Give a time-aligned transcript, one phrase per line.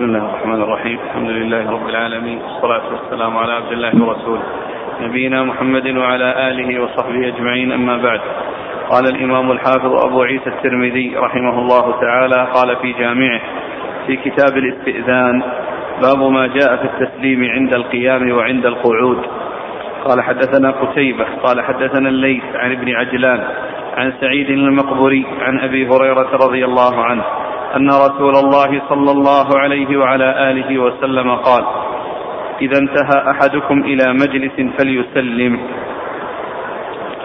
[0.00, 0.98] بسم الله الرحمن الرحيم.
[1.04, 2.38] الحمد لله رب العالمين.
[2.42, 4.42] والصلاة والسلام على عبد الله ورسوله.
[5.00, 7.72] نبينا محمد وعلى آله وصحبه أجمعين.
[7.72, 8.20] أما بعد.
[8.90, 13.40] قال الإمام الحافظ أبو عيسى الترمذي رحمه الله تعالى قال في جامعه
[14.06, 15.42] في كتاب الإستئذان
[16.02, 19.20] باب ما جاء في التسليم عند القيام وعند القعود.
[20.04, 23.40] قال حدثنا قتيبة قال حدثنا الليث عن ابن عجلان
[23.96, 27.24] عن سعيد المقبري عن أبي هريرة رضي الله عنه.
[27.76, 31.64] أن رسول الله صلى الله عليه وعلى آله وسلم قال
[32.60, 35.60] إذا انتهى أحدكم إلى مجلس فليسلم.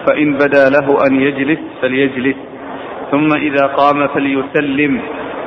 [0.06, 2.36] فإن بدا له أن يجلس فليجلس.
[3.10, 5.00] ثم إذا قام فليسلم.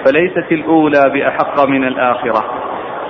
[0.06, 2.44] فليست الأولى بأحق من الآخرة.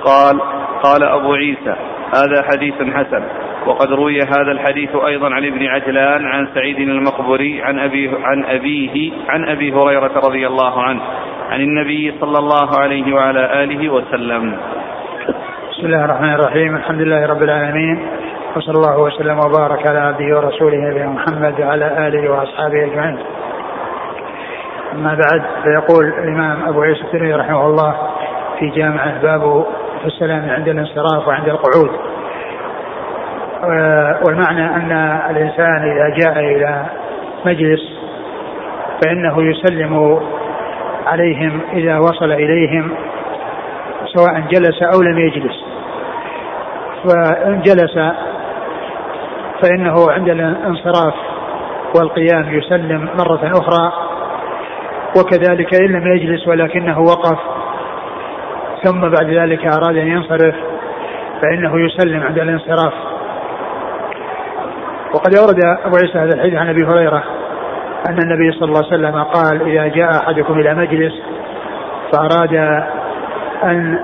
[0.04, 0.41] قال
[0.84, 1.76] قال أبو عيسى
[2.16, 3.24] هذا حديث حسن.
[3.66, 9.12] وقد روي هذا الحديث أيضا عن ابن عجلان عن سعيد المقبري عن أبي عن أبيه
[9.30, 11.02] عن أبي هريرة رضي الله عنه.
[11.49, 14.57] عن النبي صلى الله عليه وعلى آله وسلم
[15.71, 18.07] بسم الله الرحمن الرحيم الحمد لله رب العالمين
[18.55, 23.18] وصلى الله وسلم وبارك على عبده ورسوله نبينا محمد وعلى آله وأصحابه أجمعين.
[24.93, 27.96] أما بعد فيقول الإمام أبو عيسى الترمذي رحمه الله
[28.59, 29.65] في جامعه باب
[30.02, 31.91] في السلام عند الانصراف وعند القعود.
[34.26, 34.91] والمعنى أن
[35.29, 36.85] الإنسان إذا جاء إلى
[37.46, 37.81] مجلس
[39.04, 40.20] فإنه يسلم
[41.05, 42.92] عليهم إذا وصل إليهم
[44.16, 45.64] سواء جلس أو لم يجلس.
[47.04, 47.98] فان جلس
[49.62, 51.14] فإنه عند الانصراف
[51.96, 53.94] والقيام يسلم مرة أخرى
[55.18, 57.40] وكذلك إن لم يجلس ولكنه وقف
[58.84, 60.55] ثم بعد ذلك أراد أن ينصرف
[61.42, 62.94] فإنه يسلم عند الانصراف
[65.14, 67.24] وقد أورد أبو عيسى هذا الحديث عن أبي هريرة
[68.09, 71.14] أن النبي صلى الله عليه وسلم قال إذا جاء أحدكم إلى مجلس
[72.14, 72.84] فأراد
[73.64, 74.00] أن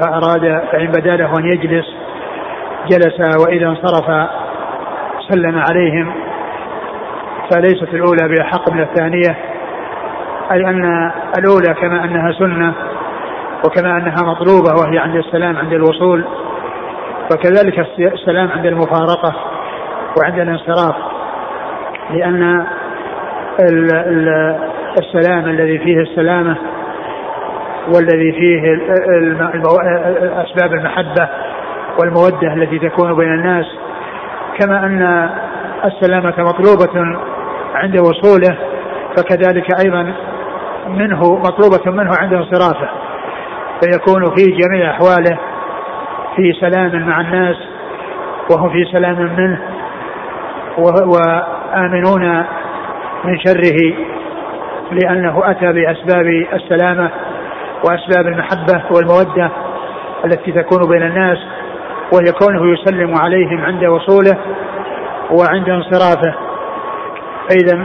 [0.00, 1.86] فأراد فإن بدا له أن يجلس
[2.90, 4.28] جلس وإذا انصرف
[5.28, 6.12] سلم عليهم.
[7.50, 9.36] فليست الأولى بأحق من الثانية
[10.52, 12.74] أي أن الأولى كما أنها سنة
[13.66, 16.24] وكما أنها مطلوبة وهي عند السلام عند الوصول
[17.30, 19.34] فكذلك السلام عند المفارقة
[20.20, 20.94] وعند الانصراف.
[22.10, 22.66] لأن
[24.98, 26.56] السلام الذي فيه السلامة
[27.94, 28.78] والذي فيه
[30.42, 31.28] أسباب المحبة
[32.00, 33.66] والمودة التي تكون بين الناس
[34.58, 35.30] كما أن
[35.84, 37.18] السلامة مطلوبة
[37.74, 38.56] عند وصوله
[39.16, 40.12] فكذلك أيضا
[40.88, 42.88] منه مطلوبة منه عند انصرافه
[43.80, 45.38] فيكون في جميع أحواله
[46.36, 47.56] في سلام مع الناس
[48.50, 49.60] وهم في سلام منه
[51.76, 52.44] وآمنون
[53.24, 53.94] من شره
[54.92, 57.10] لأنه أتى بأسباب السلامة
[57.84, 59.50] وأسباب المحبة والمودة
[60.24, 61.38] التي تكون بين الناس
[62.12, 64.38] وهي كونه يسلم عليهم عند وصوله
[65.30, 66.34] وعند انصرافه.
[67.48, 67.84] فإذا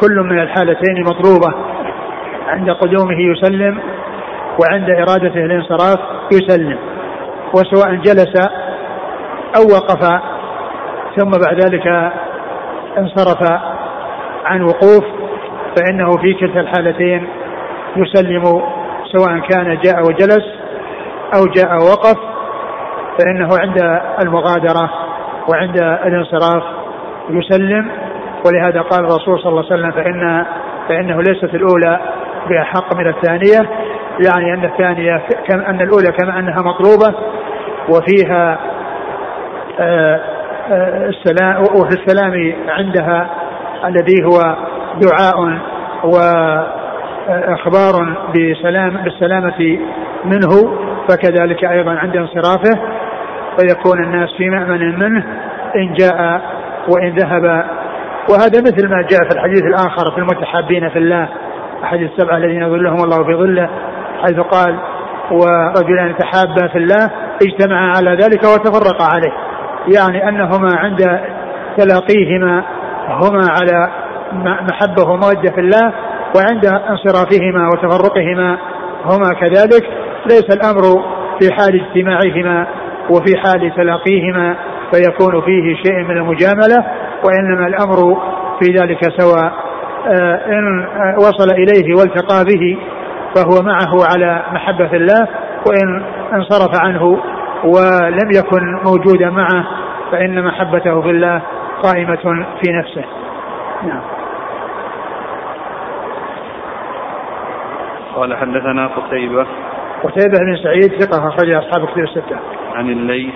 [0.00, 1.54] كل من الحالتين مطلوبة.
[2.48, 3.78] عند قدومه يسلم
[4.62, 5.98] وعند إرادته الانصراف
[6.32, 6.78] يسلم.
[7.54, 8.48] وسواء جلس
[9.56, 10.20] أو وقف
[11.16, 12.12] ثم بعد ذلك
[12.98, 13.60] انصرف
[14.44, 15.04] عن وقوف
[15.76, 17.28] فإنه في كلتا الحالتين
[17.96, 18.62] يسلم
[19.12, 20.44] سواء كان جاء وجلس
[21.36, 22.18] أو جاء وقف
[23.18, 24.90] فإنه عند المغادرة
[25.48, 26.62] وعند الانصراف
[27.30, 27.90] يسلم.
[28.46, 30.46] ولهذا قال الرسول صلى الله عليه وسلم فإن
[30.88, 32.00] فإنه ليست الأولى
[32.48, 33.70] بأحق من الثانية
[34.26, 37.14] يعني أن الثانية كما أن الأولى كما أنها مطلوبة
[37.88, 38.58] وفيها
[39.80, 40.20] آه،
[40.70, 43.30] السلام وفي السلام عندها
[43.84, 44.56] الذي هو
[45.00, 45.58] دعاء
[46.04, 47.94] وإخبار
[48.34, 49.78] بسلام بالسلامة
[50.24, 52.80] منه فكذلك أيضا عند انصرافه
[53.58, 55.24] فيكون الناس في مأمن منه
[55.76, 56.40] إن جاء
[56.88, 57.44] وإن ذهب.
[58.30, 61.28] وهذا مثل ما جاء في الحديث الآخر في المتحابين في الله
[61.84, 63.68] أحد السبعة الذين يظلهم الله في ظله
[64.22, 64.78] حيث قال
[65.30, 67.10] ورجلان تحابا في الله
[67.46, 69.32] اجتمعا على ذلك وتفرقا عليه.
[69.88, 71.20] يعني أنهما عند
[71.76, 72.64] تلاقيهما
[73.08, 73.90] هما على
[74.42, 75.92] محبة ومودة في الله
[76.36, 78.58] وعند انصرافهما وتفرقهما
[79.04, 79.88] هما كذلك.
[80.26, 80.82] ليس الأمر
[81.40, 82.66] في حال اجتماعهما
[83.10, 84.56] وفي حال تلاقيهما
[84.92, 86.84] فيكون فيه شيء من المجاملة
[87.24, 88.16] وإنما الأمر
[88.60, 89.52] في ذلك سواء
[90.06, 90.86] آه، إن
[91.18, 92.78] وصل إليه والتقى به
[93.34, 95.28] فهو معه على محبة الله
[95.66, 96.02] وإن
[96.32, 97.18] انصرف عنه
[97.64, 99.64] ولم يكن موجودا معه
[100.12, 101.42] فإن محبته في الله
[101.82, 103.04] قائمة في نفسه
[103.82, 104.02] نعم
[108.16, 109.46] قال حدثنا قتيبة
[110.04, 112.38] قتيبة بن سعيد ثقة أخرجها أصحاب كتب الستة.
[112.74, 113.34] عن الليث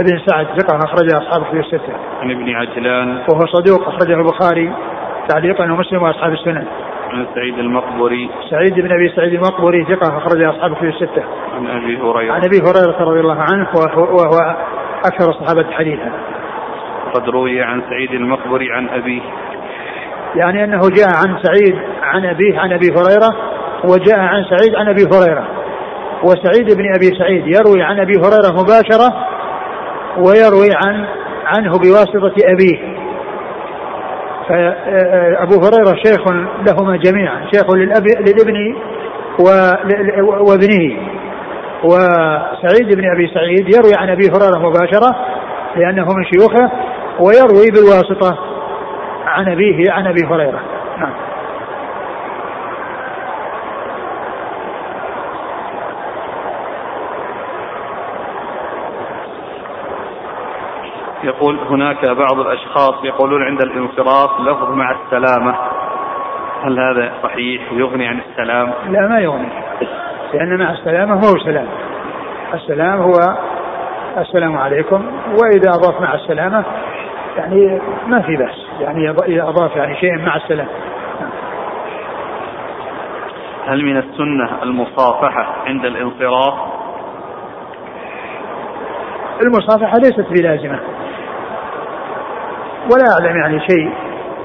[0.00, 1.92] ابن سعد ثقة أخرجها أصحاب كتب الستة.
[2.22, 4.72] عن ابن عجلان وهو صدوق أخرجه البخاري
[5.28, 6.66] تعليقا ومسلم وأصحاب السنن.
[7.10, 11.24] عن سعيد المقبري سعيد بن أبي سعيد المقبري ثقة أخرجها أصحاب كتب الستة.
[11.54, 12.32] عن أبي هريرة.
[12.32, 14.56] عن أبي هريرة رضي الله عنه وهو, وهو
[15.04, 16.12] أكثر الصحابة حديثا.
[17.14, 19.22] قد روي عن سعيد المقبري عن أبيه.
[20.36, 23.36] يعني أنه جاء عن سعيد عن أبيه عن أبي هريرة
[23.84, 25.48] وجاء عن سعيد عن أبي هريرة.
[26.22, 29.26] وسعيد بن أبي سعيد يروي عن أبي هريرة مباشرة
[30.18, 31.06] ويروي عن
[31.46, 32.99] عنه بواسطة أبيه.
[34.50, 36.28] فأبو هريرة شيخ
[36.66, 38.76] لهما جميعا شيخ للأب للابن
[40.48, 40.96] وابنه.
[41.84, 45.16] وسعيد بن أبي سعيد يروي عن أبي هريرة مباشرة
[45.76, 46.70] لأنه من شيوخه
[47.20, 48.38] ويروي بالواسطة
[49.26, 50.60] عن أبيه عن أبي هريرة.
[50.98, 51.12] نعم.
[61.24, 65.54] يقول هناك بعض الأشخاص يقولون عند الانصراف لفظ مع السلامة.
[66.64, 69.48] هل هذا صحيح؟ يغني عن السلام؟ لا ما يغني.
[70.34, 71.66] لأن مع السلامة هو سلام.
[72.54, 73.14] السلام هو
[74.18, 75.06] السلام عليكم
[75.42, 76.64] وإذا أضاف مع السلامة
[77.36, 78.66] يعني ما في بأس.
[78.80, 80.68] يعني إذا أضاف يعني شيء مع السلام
[83.66, 86.54] هل من السنة المصافحة عند الانصراف؟
[89.42, 90.80] المصافحة ليست بلازمة.
[92.92, 93.92] ولا أعلم يعني شيء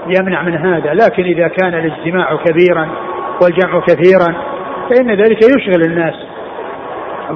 [0.08, 2.90] يمنع من هذا لكن إذا كان الاجتماع كبيرا
[3.44, 4.36] والجمع كثيرا
[4.90, 6.16] فإن ذلك يشغل الناس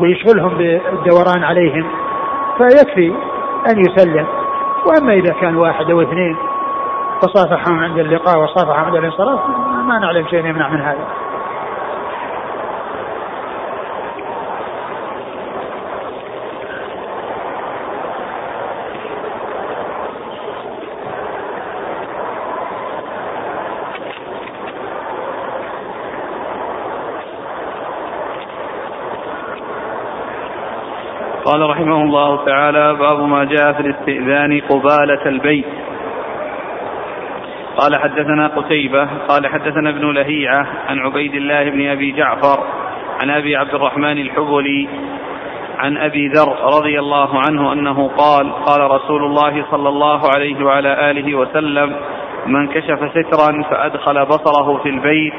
[0.01, 1.86] ويشغلهم بالدوران عليهم
[2.57, 3.13] فيكفي
[3.69, 4.25] أن يسلم.
[4.86, 6.38] وأما إذا كان واحد أو اثنين
[7.22, 9.40] فصافحهم عند اللقاء وصافحهم عند الانصراف
[9.86, 11.06] ما نعلم شيء يمنع من هذا.
[31.50, 35.66] قال رحمه الله تعالى باب ما جاء في الاستئذان قبالة البيت.
[37.78, 42.63] قال حدثنا قتيبة قال حدثنا ابن لهيعة عن عبيد الله بن أبي جعفر
[43.22, 44.88] عن أبي عبد الرحمن الحبلي
[45.78, 51.12] عن أبي ذر رضي الله عنه أنه قال قال رسول الله صلى الله عليه وعلى
[51.12, 51.96] آله وسلم
[52.46, 55.34] من كشف سترا فأدخل بصره في البيت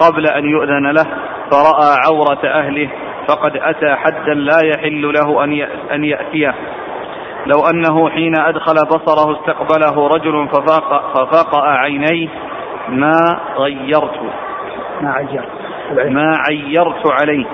[0.00, 1.06] قبل أن يؤذن له
[1.50, 2.88] فرأى عورة أهله
[3.28, 5.44] فقد أتى حدا لا يحل له
[5.94, 6.54] أن يأتيه.
[7.46, 12.28] لو أنه حين أدخل بصره استقبله رجل ففاق ففاقأ عينيه
[12.88, 14.20] ما غيرت.
[15.00, 15.48] ما عيرت.
[16.10, 17.46] ما عيرت عليه.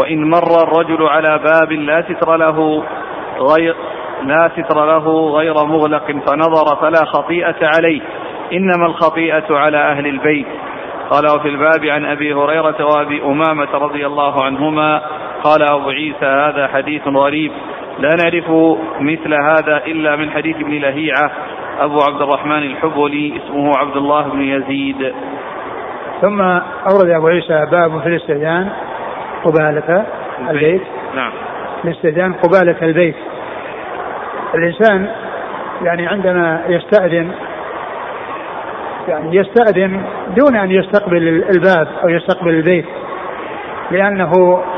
[0.00, 2.84] وإن مر الرجل على باب لا ستر له
[3.38, 3.76] غير
[4.22, 8.00] لا ستر له غير مغلق فنظر فلا خطيئة عليه.
[8.52, 10.46] إنما الخطيئة على أهل البيت.
[11.10, 15.02] قال وفي الباب عن أبي هريرة وأبي أمامة رضي الله عنهما
[15.44, 17.52] قال أبو عيسى هذا حديث غريب.
[17.98, 18.50] لا نعرف
[19.00, 21.30] مثل هذا إلا من حديث ابن لهيعة.
[21.80, 25.14] أبو عبد الرحمن الحبلي اسمه عبد الله بن يزيد.
[26.20, 26.40] ثم
[26.92, 28.70] أورد أبو عيسى باب في الاستئذان
[29.44, 30.06] قبالة
[30.50, 30.82] البيت.
[31.14, 31.32] نعم.
[31.84, 33.16] الاستئذان قبالة البيت.
[34.54, 35.08] الإنسان
[35.82, 37.32] يعني عندما يستأذن
[39.08, 40.02] يعني يستأذن
[40.36, 42.86] دون أن يستقبل الباب أو يستقبل البيت
[43.90, 44.32] لأنه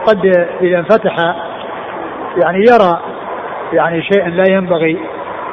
[0.07, 0.27] قد
[0.61, 1.17] إذا انفتح
[2.45, 3.01] يعني يرى
[3.73, 4.99] يعني شيئا لا ينبغي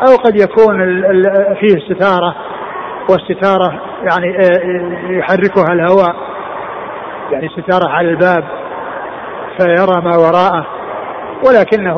[0.08, 1.02] أو قد يكون
[1.60, 2.36] فيه ستارة
[3.10, 6.16] والستارة يعني آه، يحركها الهواء
[7.32, 8.44] يعني ستارة على الباب
[9.58, 10.66] فيرى ما وراءه
[11.48, 11.96] ولكنه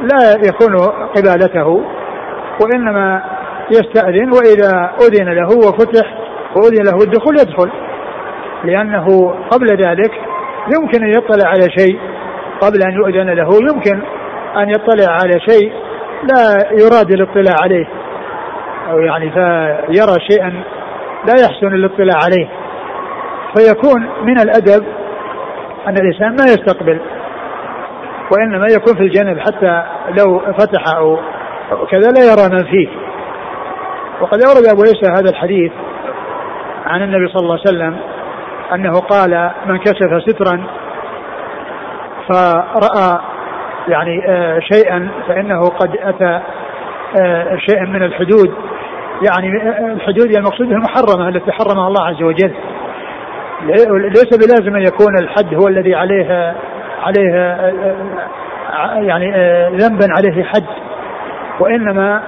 [0.00, 0.76] لا يكون
[1.16, 1.84] قبالته
[2.60, 3.22] وإنما
[3.70, 6.18] يستأذن وإذا أذن له وفتح
[6.56, 7.70] وأذن له الدخول يدخل.
[8.64, 10.12] لأنه قبل ذلك
[10.76, 11.98] يمكن أن يطلع على شيء.
[12.60, 14.02] قبل أن يؤذن له يمكن
[14.56, 15.72] أن يطلع على شيء
[16.22, 17.88] لا يراد الاطلاع عليه.
[18.90, 20.62] أو يعني فيرى شيئا
[21.26, 22.48] لا يحسن الاطلاع عليه.
[23.56, 24.86] فيكون من الأدب
[25.86, 27.00] أن الإنسان ما يستقبل
[28.32, 29.82] وإنما يكون في الجنب حتى
[30.18, 31.18] لو فتح أو
[31.90, 33.05] كذا لا يرى من فيه.
[34.20, 35.72] وقد أورد أبو عيسى هذا الحديث
[36.86, 37.96] عن النبي صلى الله عليه وسلم
[38.74, 40.66] أنه قال من كشف سترا
[42.28, 43.20] فرأى
[43.88, 46.40] يعني آه، شيئا فإنه قد أتى
[47.20, 48.54] آه، شيئا من الحدود.
[49.28, 52.54] يعني آه، الحدود المقصود المحرمة التي حرمها الله عز وجل.
[53.90, 56.54] ليس بلازم أن يكون الحد هو الذي عليه
[57.02, 57.32] عليه
[59.00, 59.30] يعني
[59.76, 60.66] ذنبا عليه حد.
[61.60, 62.22] وإنما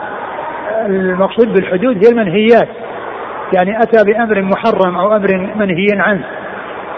[0.87, 2.68] المقصود بالحدود هي المنهيات.
[3.52, 6.25] يعني أتى بأمر محرم أو أمر منهي عنه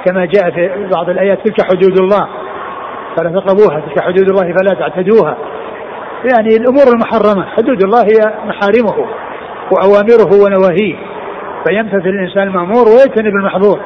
[0.04, 2.28] كما جاء في بعض الآيات تلك حدود الله
[3.16, 5.36] فلا تقربوها تلك حدود الله فلا تعتدوها.
[6.32, 9.06] يعني الأمور المحرمة حدود الله هي محارمه
[9.72, 10.96] وأوامره ونواهيه
[11.66, 13.80] فيمتثل الإنسان المأمور ويجتنب المحظور.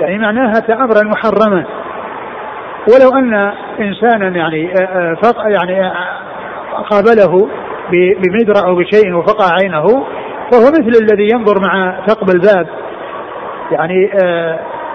[0.00, 1.66] يعني معناها امرا محرما.
[2.94, 7.48] ولو أن إنسانا يعني آه، آه، يعني آه، قابله
[7.92, 9.86] بمدرع أو بشيء وفقع عينه
[10.52, 12.66] فهو مثل الذي ينظر مع ثقب الباب.
[13.70, 14.10] يعني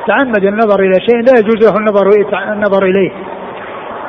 [0.07, 2.10] تعمد النظر إلى شيء لا يجوز له النظر
[2.51, 3.12] النظر إليه.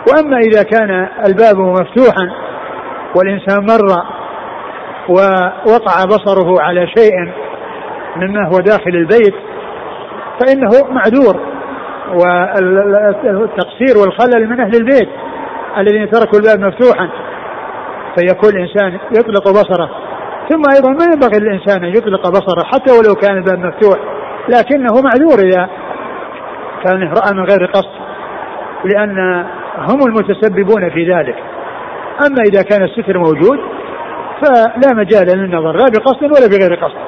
[0.09, 2.31] وأما إذا كان الباب مفتوحا
[3.17, 4.05] والإنسان مر
[5.09, 7.33] ووقع بصره على شيء
[8.17, 9.35] مما هو داخل البيت
[10.41, 11.53] فإنه معذور.
[13.25, 15.09] والتقصير والخلل من أهل البيت
[15.79, 17.09] الذين تركوا الباب مفتوحا.
[18.17, 19.91] فيكون الإنسان يطلق بصره.
[20.51, 23.99] ثم أيضا ما ينبغي للإنسان أن يطلق بصره حتى ولو كان الباب مفتوح
[24.49, 25.69] لكنه معذور إذا
[26.85, 28.03] كان رأى من غير قصد
[28.85, 29.45] لأن
[29.79, 31.37] هم المتسببون في ذلك.
[32.27, 33.59] أما إذا كان الستر موجود
[34.43, 36.99] فلا مجال للنظر لا بقصد ولا بغير قصد.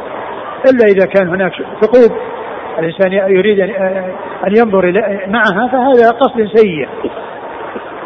[0.70, 2.18] إلا إذا كان هناك ثقوب
[2.78, 3.60] الإنسان يريد
[4.46, 4.92] ان ينظر
[5.26, 6.88] معها فهذا قصد سيء.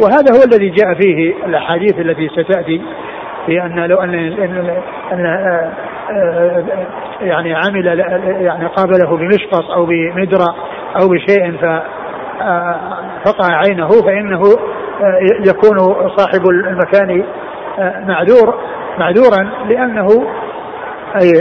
[0.00, 2.83] وهذا هو الذي جاء فيه الأحاديث التي ستأتي
[3.47, 5.71] في أن لو ان ان,
[7.21, 7.87] يعني عمل
[8.40, 10.55] يعني قابله بمشقص أو بمدرة
[11.00, 11.57] أو بشيء
[13.25, 14.40] فقع عينه فإنه
[15.47, 15.78] يكون
[16.17, 17.25] صاحب المكان
[18.09, 18.55] معذور
[18.99, 20.07] معذورا لأنه
[21.23, 21.33] أي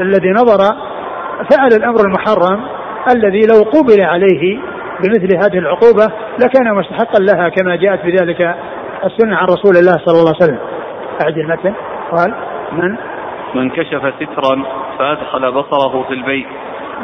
[0.00, 0.58] الذي نظر
[1.50, 2.64] فعل الأمر المحرم
[3.14, 4.58] الذي لو قوبل عليه
[5.00, 8.56] بمثل هذه العقوبة لكان مستحقا لها كما جاءت بذلك
[9.04, 10.58] السنة عن رسول الله صلى الله عليه وسلم.
[11.22, 11.74] أعد المتن
[12.12, 12.34] قال
[12.72, 12.96] من؟
[13.54, 14.62] من كشف سترا
[14.98, 16.46] فأدخل بصره في البيت.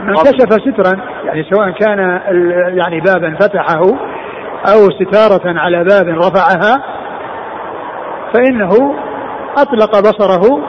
[0.04, 2.20] من كشف سترا يعني سواء كان
[2.78, 3.82] يعني بابا فتحه
[4.72, 6.82] أو ستارة على باب رفعها
[8.34, 8.94] فإنه
[9.58, 10.60] أطلق بصره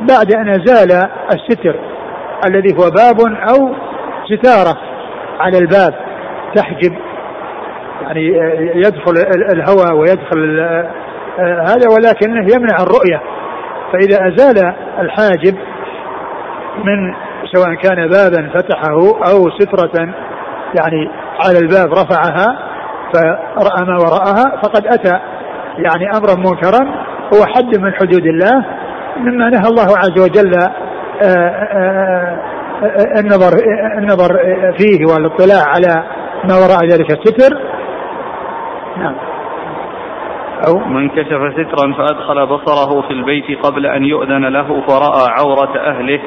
[0.00, 1.76] بعد أن زال الستر
[2.46, 3.74] الذي هو باب أو
[4.24, 4.76] ستارة
[5.40, 5.94] على الباب.
[6.54, 6.92] تحجب
[8.02, 8.26] يعني
[8.74, 9.12] يدخل
[9.52, 10.60] الهواء ويدخل
[11.38, 13.20] هذا ولكنه يمنع الرؤية.
[13.92, 15.54] فإذا أزال الحاجب
[16.84, 17.14] من
[17.54, 18.96] سواء كان بابا فتحه
[19.30, 20.14] أو سترة
[20.80, 21.10] يعني
[21.44, 22.58] على الباب رفعها
[23.14, 25.20] فرأى ما وراءها فقد أتى
[25.78, 28.64] يعني أمرا منكرا هو حد من حدود الله
[29.16, 30.52] مما نهى الله عز وجل
[33.18, 33.52] النظر
[33.98, 34.38] النظر
[34.78, 36.04] فيه والاطلاع على
[36.48, 37.58] ما وراء ذلك الستر؟
[38.96, 39.14] نعم.
[40.68, 46.20] أو من كشف سترا فأدخل بصره في البيت قبل أن يؤذن له فرأى عورة أهله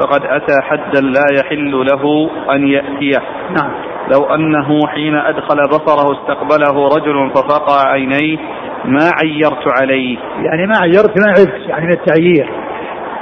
[0.00, 3.22] فقد أتى حدا لا يحل له أن يأتيه.
[3.50, 3.70] نعم.
[4.14, 8.38] لو أنه حين أدخل بصره استقبله رجل ففقع عينيه
[8.84, 10.18] ما عيرت عليه.
[10.18, 12.50] يعني ما عيرت ما عرفت يعني من التعيير.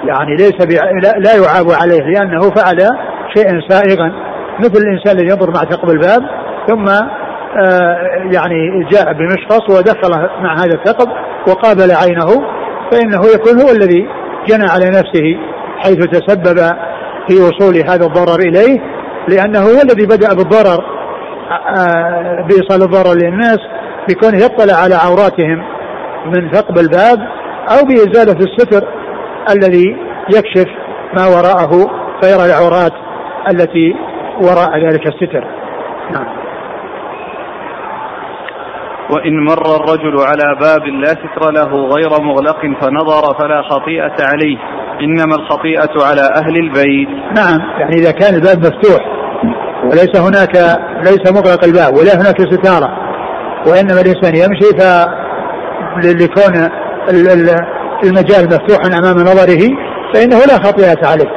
[0.04, 0.66] يعني ليس
[1.02, 2.78] لا يعاب عليه لأنه فعل
[3.34, 4.33] شيئا سائغا.
[4.58, 6.22] مثل الإنسان الذي ينظر مع ثقب الباب
[6.68, 7.96] ثم آه
[8.32, 11.08] يعني جاء بمشخص ودخل مع هذا الثقب
[11.48, 12.28] وقابل عينه
[12.92, 14.08] فإنه يكون هو الذي
[14.48, 15.36] جنى على نفسه
[15.78, 16.58] حيث تسبب
[17.28, 18.80] في وصول هذا الضرر إليه
[19.28, 20.84] لأنه هو الذي بدأ بالضرر
[21.76, 23.58] آه بإيصال الضرر للناس
[24.08, 25.64] بكونه يطلع على عوراتهم
[26.26, 27.18] من ثقب الباب
[27.68, 28.88] أو بإزالة الستر
[29.50, 29.96] الذي
[30.28, 30.66] يكشف
[31.16, 31.70] ما وراءه
[32.22, 32.92] فيرى العورات
[33.50, 33.94] التي
[34.40, 35.44] وراء ذلك الستر.
[36.10, 36.26] نعم.
[39.10, 44.58] وإن مر الرجل على باب لا ستر له غير مغلق فنظر فلا خطيئة عليه.
[45.00, 47.08] إنما الخطيئة على أهل البيت.
[47.36, 47.60] نعم.
[47.80, 49.00] يعني إذا كان الباب مفتوح
[49.84, 50.56] وليس هناك
[51.00, 52.88] ليس مغلق الباب ولا هناك ستارة
[53.66, 55.06] وإنما الإنسان يمشي ف
[56.04, 56.68] لكون
[58.04, 59.62] المجال مفتوح أمام نظره
[60.14, 61.30] فإنه لا خطيئة عليه.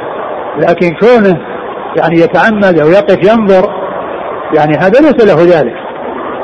[0.57, 1.56] لكن كونه
[1.95, 3.69] يعني يتعمد أو يقف ينظر
[4.53, 5.75] يعني هذا ليس له ذلك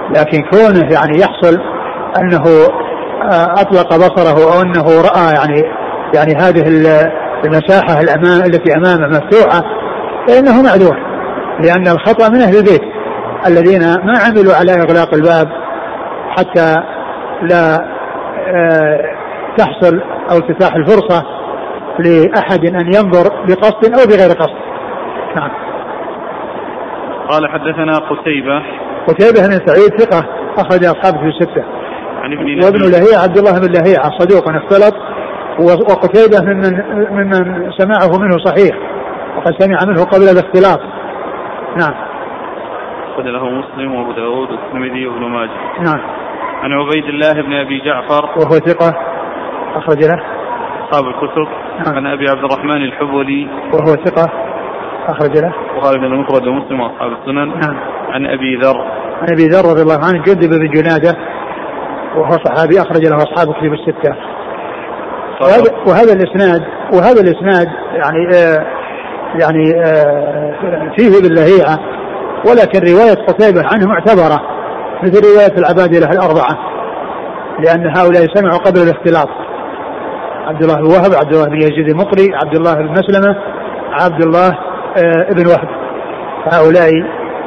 [0.09, 1.59] لكن كونه يعني يحصل
[2.17, 2.43] أنه
[3.31, 5.63] آه، أطلق بصره أو أنه رأى يعني
[6.15, 6.61] يعني هذه
[7.45, 9.63] المساحة الأمام التي أمامه مفتوحة
[10.27, 10.97] فإنه معذور
[11.59, 12.81] لأن الخطأ من أهل البيت
[13.47, 15.47] الذين ما عملوا على إغلاق الباب
[16.29, 16.75] حتى
[17.41, 17.75] لا
[18.55, 18.99] آه،
[19.57, 21.23] تحصل أو تتاح الفرصة
[21.99, 24.72] لأحد أن ينظر بقصد أو بغير قصد.
[25.35, 25.51] نعم.
[27.29, 28.63] قال حدثنا قتيبة.
[29.07, 31.63] قتيبة بن سعيد ثقة أخرج أصحابه في الستة.
[32.21, 34.93] عن ابن وابن لهيعة عبد الله بن لهيعة صدوق اختلط
[35.59, 36.73] وقتيبة ممن
[37.11, 38.77] ممن سمعه منه صحيح
[39.37, 40.79] وقد سمع منه قبل الاختلاط.
[41.77, 41.93] نعم.
[43.13, 45.51] أخرج له مسلم وأبو داود والترمذي وابن ماجه.
[45.79, 46.01] نعم.
[46.63, 48.25] عن عبيد الله بن أبي جعفر.
[48.25, 48.93] وهو ثقة
[49.75, 50.23] أخرج له.
[50.89, 51.47] أصحاب الكتب.
[51.85, 51.95] نعم.
[51.95, 53.47] عن أبي عبد الرحمن الحبولي.
[53.73, 54.42] وهو ثقة
[55.09, 55.53] أخرج له.
[55.77, 57.47] وقال بن المفرد ومسلم وأصحاب السنن.
[57.47, 57.77] نعم.
[58.09, 58.77] عن أبي ذر.
[59.21, 61.17] عن أبي ذر رضي الله عنه جندب بن جنادة
[62.15, 64.15] وهو صحابي أخرج له أصحاب كتب الستة.
[65.41, 66.61] وهذا, وهذا الإسناد
[66.93, 68.65] وهذا الإسناد يعني آه
[69.41, 71.79] يعني آه فيه باللهيعة
[72.47, 74.41] ولكن رواية قتيبة عنه معتبرة
[75.03, 76.57] مثل رواية العبادلة الأربعة
[77.59, 79.29] لأن هؤلاء سمعوا قبل الاختلاط.
[80.47, 83.35] عبد الله بن وهب عبد الله بن يزيد المقري عبد الله بن مسلمة
[84.01, 84.57] عبد الله
[85.31, 85.69] ابن وهب.
[86.53, 86.91] هؤلاء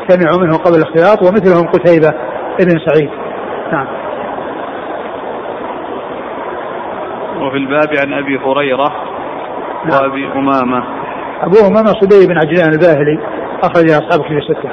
[0.08, 2.08] سمعوا منه قبل الاختلاط ومثلهم قتيبة
[2.60, 3.10] ابن سعيد.
[3.72, 3.86] نعم.
[7.40, 8.92] وفي الباب عن أبي هريرة
[9.84, 10.02] نعم.
[10.02, 10.84] وأبي أمامة.
[11.42, 13.18] أبو أمامة صدي بن عجلان الباهلي
[13.62, 14.70] أخرج أصحاب في الستة.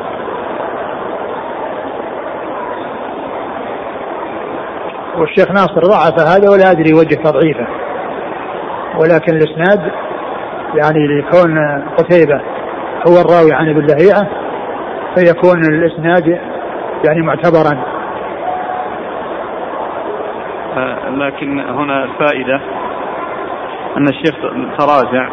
[5.18, 7.68] والشيخ ناصر ضعف هذا ولا أدري وجه تضعيفه.
[9.00, 9.92] ولكن الإسناد
[10.76, 12.42] يعني لكون قتيبة
[13.08, 14.28] هو الراوي عن ابن لهيعة
[15.16, 16.28] فيكون الإسناد
[17.06, 17.84] يعني معتبرا.
[20.78, 22.62] آه، لكن هنا الفائدة
[23.98, 24.36] أن الشيخ
[24.78, 25.30] تراجع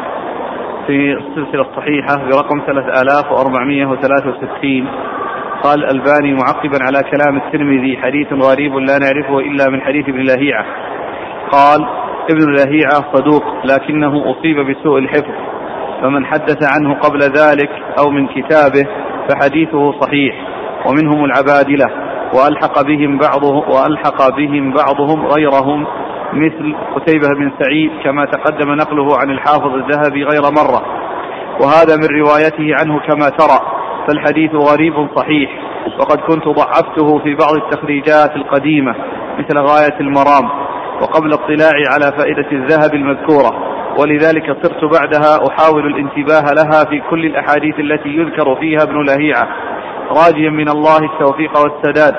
[0.86, 4.88] في السلسلة الصحيحة برقم 3463
[5.62, 10.64] قال الألباني معقبا على كلام الترمذي حديث غريب لا نعرفه إلا من حديث ابن لهيعة.
[11.52, 11.86] قال
[12.30, 15.34] ابن لهيعة صدوق لكنه أصيب بسوء الحفظ.
[16.02, 18.86] فمن حدث عنه قبل ذلك أو من كتابه
[19.28, 20.34] فحديثه صحيح
[20.86, 21.86] ومنهم العبادلة
[22.34, 25.86] وألحق بهم بعضهم وألحق بهم بعضهم غيرهم
[26.32, 30.82] مثل قتيبة بن سعيد كما تقدم نقله عن الحافظ الذهبي غير مرة.
[31.62, 33.60] وهذا من روايته عنه كما ترى
[34.08, 35.50] فالحديث غريب صحيح
[35.98, 38.94] وقد كنت ضعفته في بعض التخريجات القديمة
[39.38, 40.50] مثل غاية المرام
[41.02, 43.79] وقبل اطلاعي على فائدة الذهب المذكورة.
[43.98, 49.48] ولذلك صرت بعدها أحاول الانتباه لها في كل الأحاديث التي يذكر فيها ابن لهيعة.
[50.10, 52.14] راجيا من الله التوفيق والسداد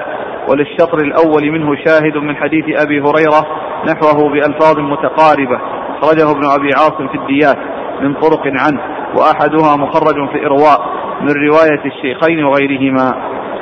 [0.50, 3.48] وللشطر الأول منه شاهد من حديث أبي هريرة
[3.88, 5.60] نحوه بألفاظ متقاربة
[5.98, 7.58] أخرجه ابن أبي عاصم في الديات
[8.02, 8.82] من طرق عنه
[9.16, 10.80] وأحدها مخرج في إرواء
[11.22, 13.14] من رواية الشيخين وغيرهما.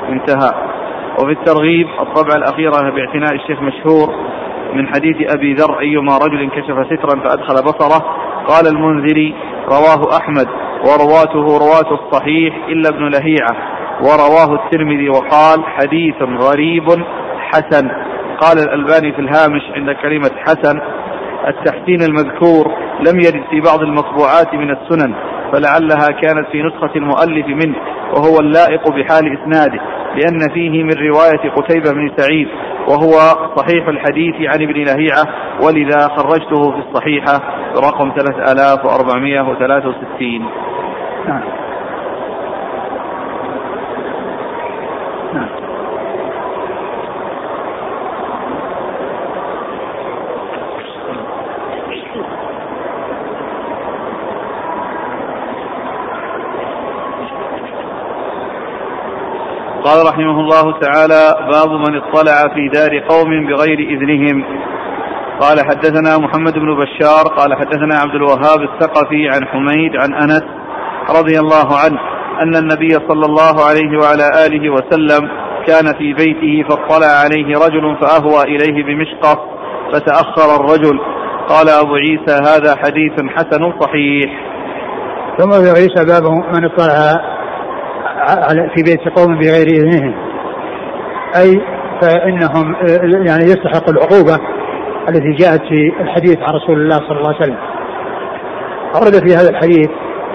[0.09, 0.51] انتهى.
[1.21, 4.15] وفي الترغيب الطبعة الأخيرة باعتناء الشيخ مشهور
[4.73, 8.05] من حديث أبي ذر أيما رجل كشف سترا فأدخل بصره.
[8.47, 9.36] قال المنذري
[9.67, 10.47] رواه أحمد
[10.86, 13.55] ورواته رواة الصحيح إلا ابن لهيعة
[14.01, 16.86] ورواه الترمذي وقال حديث غريب
[17.39, 17.89] حسن.
[18.41, 20.82] قال الألباني في الهامش عند كلمة حسن
[21.47, 22.73] التحسين المذكور
[23.08, 25.13] لم يرد في بعض المطبوعات من السنن
[25.51, 27.75] فلعلها كانت في نسخة المؤلف منه.
[28.15, 29.79] وهو اللائق بحال إسناده
[30.15, 32.47] لأن فيه من رواية قتيبة بن سعيد
[32.87, 33.11] وهو
[33.55, 35.23] صحيح الحديث عن ابن لهيعة
[35.63, 37.39] ولذا خرجته في الصحيحة
[37.77, 40.45] رقم 3463
[41.27, 41.41] نعم.
[59.89, 64.43] قال رحمه الله تعالى باب من اطلع في دار قوم بغير إذنهم.
[65.39, 70.43] قال حدثنا محمد بن بشار قال حدثنا عبد الوهاب الثقفي عن حميد عن أنس
[71.19, 71.99] رضي الله عنه
[72.41, 75.30] أن النبي صلى الله عليه وعلى آله وسلم
[75.67, 79.45] كان في بيته فاطلع عليه رجل فأهوى إليه بمشقة
[79.93, 80.99] فتأخر الرجل.
[81.49, 84.32] قال أبو عيسى هذا حديث حسن صحيح.
[85.38, 86.23] ثم أبو عيسى باب
[86.54, 87.38] من اطلع
[88.75, 90.13] في بيت قوم بغير إذنهم.
[91.41, 91.62] أي
[92.01, 92.75] فإنهم
[93.27, 94.39] يعني يستحق العقوبة
[95.10, 97.58] التي جاءت في الحديث عن رسول الله صلى الله عليه وسلم.
[98.95, 99.89] ورد في هذا الحديث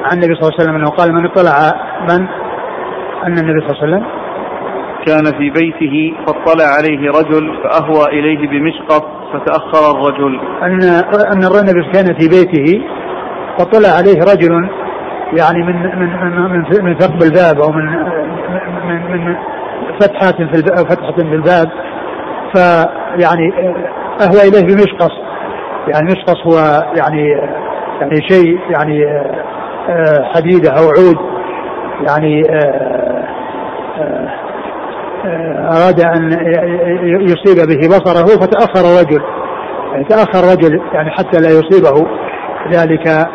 [0.04, 1.52] عن النبي صلى الله عليه وسلم أنه قال من اطلع
[2.10, 2.26] من؟
[3.26, 4.04] أن النبي صلى الله عليه وسلم
[5.06, 10.40] كان في بيته فاطلع عليه رجل فأهوى إليه بمشقط فتأخر الرجل.
[10.62, 10.82] أن
[11.32, 12.82] أن النبي كان في بيته
[13.58, 14.68] فطلع عليه رجل
[15.32, 16.08] يعني من من
[16.52, 17.84] من من ثقب الباب أو من
[18.88, 19.36] من من
[20.00, 21.68] فتحات في الباب أو فتحة في الباب.
[22.54, 23.52] فيعني
[24.20, 25.12] أهوى إليه بمشقص.
[25.88, 27.28] يعني مشقص هو يعني
[28.00, 29.06] يعني شيء يعني
[30.34, 31.18] حديدة أو عود.
[32.08, 32.42] يعني
[35.58, 36.32] أراد أن
[37.20, 39.22] يصيب به بصره فتأخر رجل.
[39.92, 42.06] يعني تأخر رجل يعني حتى لا يصيبه.
[42.72, 43.28] ذلك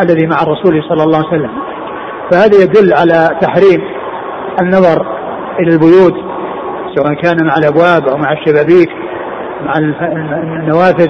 [0.00, 1.50] الذي مع الرسول صلى الله عليه وسلم.
[2.30, 3.80] فهذا يدل على تحريم
[4.60, 5.06] النظر
[5.60, 6.14] إلى البيوت
[6.96, 8.88] سواء كان مع الأبواب أو مع الشبابيك
[9.64, 9.72] مع
[10.42, 11.08] النوافذ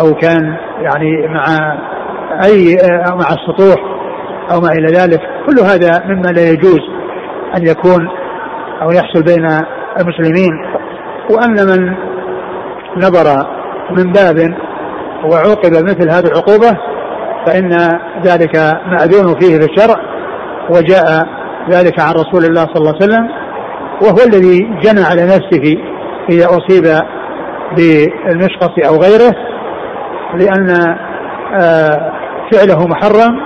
[0.00, 1.44] أو كان يعني مع
[2.44, 2.76] أي
[3.10, 3.84] أو مع السطوح
[4.52, 5.20] أو ما إلى ذلك.
[5.20, 6.80] كل هذا مما لا يجوز
[7.56, 8.08] أن يكون
[8.82, 9.46] أو يحصل بين
[10.00, 10.50] المسلمين.
[11.30, 11.94] وأن من
[12.96, 13.46] نظر
[13.90, 14.54] من باب
[15.24, 16.78] وعوقب مثل هذه العقوبة
[17.46, 17.72] فإن
[18.24, 19.96] ذلك مأذون فيه في الشرع
[20.70, 21.26] وجاء
[21.70, 23.28] ذلك عن رسول الله صلى الله عليه وسلم
[24.02, 25.76] وهو الذي جنى على نفسه
[26.30, 26.84] إذا أصيب
[27.76, 29.34] بالمشقص أو غيره
[30.34, 30.96] لأن
[31.60, 32.12] آه،
[32.52, 33.40] فعله محرم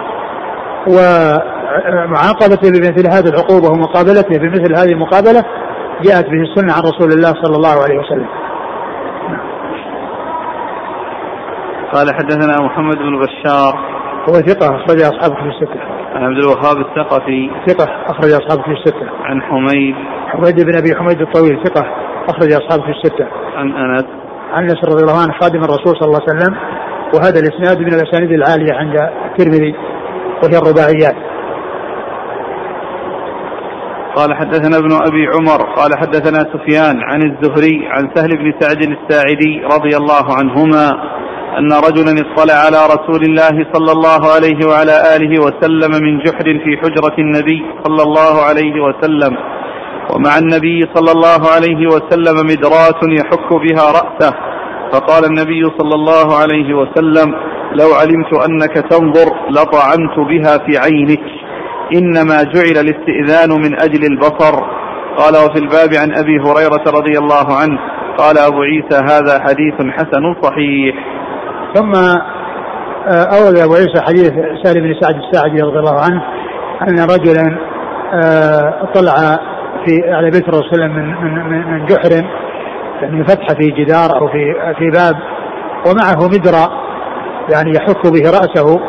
[0.87, 5.45] ومعاقبته بمثل هذه العقوبة ومقابلته بمثل هذه المقابلة
[6.03, 8.29] جاءت به السنة عن رسول الله صلى الله عليه وسلم.
[11.95, 13.75] قال حدثنا محمد بن بشار
[14.29, 15.81] هو ثقة أخرج أصحابه في الستة.
[16.15, 19.07] عن عبد الوهاب الثقفي ثقة أخرج أصحابه في الستة.
[19.25, 19.95] عن حميد
[20.29, 21.87] حميد بن أبي حميد الطويل ثقة
[22.29, 23.27] أخرج أصحابه في الستة.
[23.57, 24.05] عن أنس
[24.53, 26.57] عن أنس رضي الله عنه خادم الرسول صلى الله عليه وسلم
[27.15, 29.75] وهذا الإسناد من الأسانيد العالية عند الترمذي
[30.43, 31.17] وهي الرباعيات.
[34.17, 39.63] قال حدثنا ابن أبي عمر قال حدثنا سفيان عن الزهري عن سهل بن سعد الساعدي
[39.65, 41.15] رضي الله عنهما
[41.59, 46.77] أن رجلا اطلع على رسول الله صلى الله عليه وعلى آله وسلم من جحر في
[46.83, 49.37] حجرة النبي صلى الله عليه وسلم.
[50.15, 54.35] ومع النبي صلى الله عليه وسلم مدرات يحك بها رأسه.
[54.93, 57.35] فقال النبي صلى الله عليه وسلم
[57.81, 61.25] لو علمت أنك تنظر لطعنت بها في عينك.
[61.95, 64.55] إنما جعل الاستئذان من أجل البصر.
[65.17, 67.79] قال وفي الباب عن أبي هريرة رضي الله عنه.
[68.19, 70.95] قال أبو عيسى هذا حديث حسن صحيح.
[71.75, 71.93] ثم
[73.09, 74.33] آه، أورد أبو عيسى حديث
[74.63, 76.23] سالم بن سعد الساعدي رضي الله عنه
[76.89, 77.59] أن رجلا
[78.15, 79.39] آه، طلع
[79.87, 82.25] في على بيت الرسول صلى الله عليه وسلم من من من جحر
[83.03, 85.15] يعني فتحه في جدار أو في في باب
[85.87, 86.85] ومعه مدرى
[87.53, 88.81] يعني يحك به رأسه.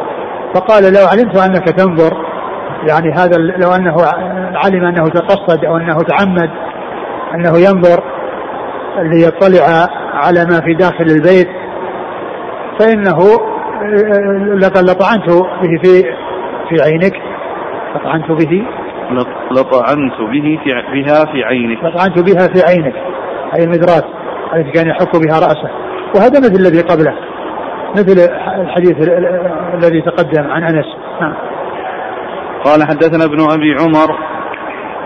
[0.56, 2.26] فقال لو علمت أنك تنظر؟
[2.88, 3.95] يعني هذا لو أنه
[4.56, 6.50] علم أنه تقصد أو أنه تعمد
[7.36, 8.04] أنه ينظر
[8.98, 11.64] ليطلع على ما في داخل البيت
[12.79, 13.19] فإنه
[14.55, 15.29] لقد لطعنت
[15.61, 16.03] به في
[16.69, 17.13] في عينك.
[17.95, 18.65] لطعنت به.
[19.51, 21.83] لطعنت به في بها في عينك.
[21.83, 22.95] لطعنت بها في عينك.
[23.57, 24.05] أي المدرات
[24.55, 25.69] التي كان يحك بها رأسه.
[26.15, 27.15] وهذا مثل الذي قبله.
[27.97, 29.09] مثل الحديث
[29.73, 30.85] الذي تقدم عن أنس.
[31.21, 31.33] نعم.
[32.65, 34.15] قال حدثنا ابن أبي عمر.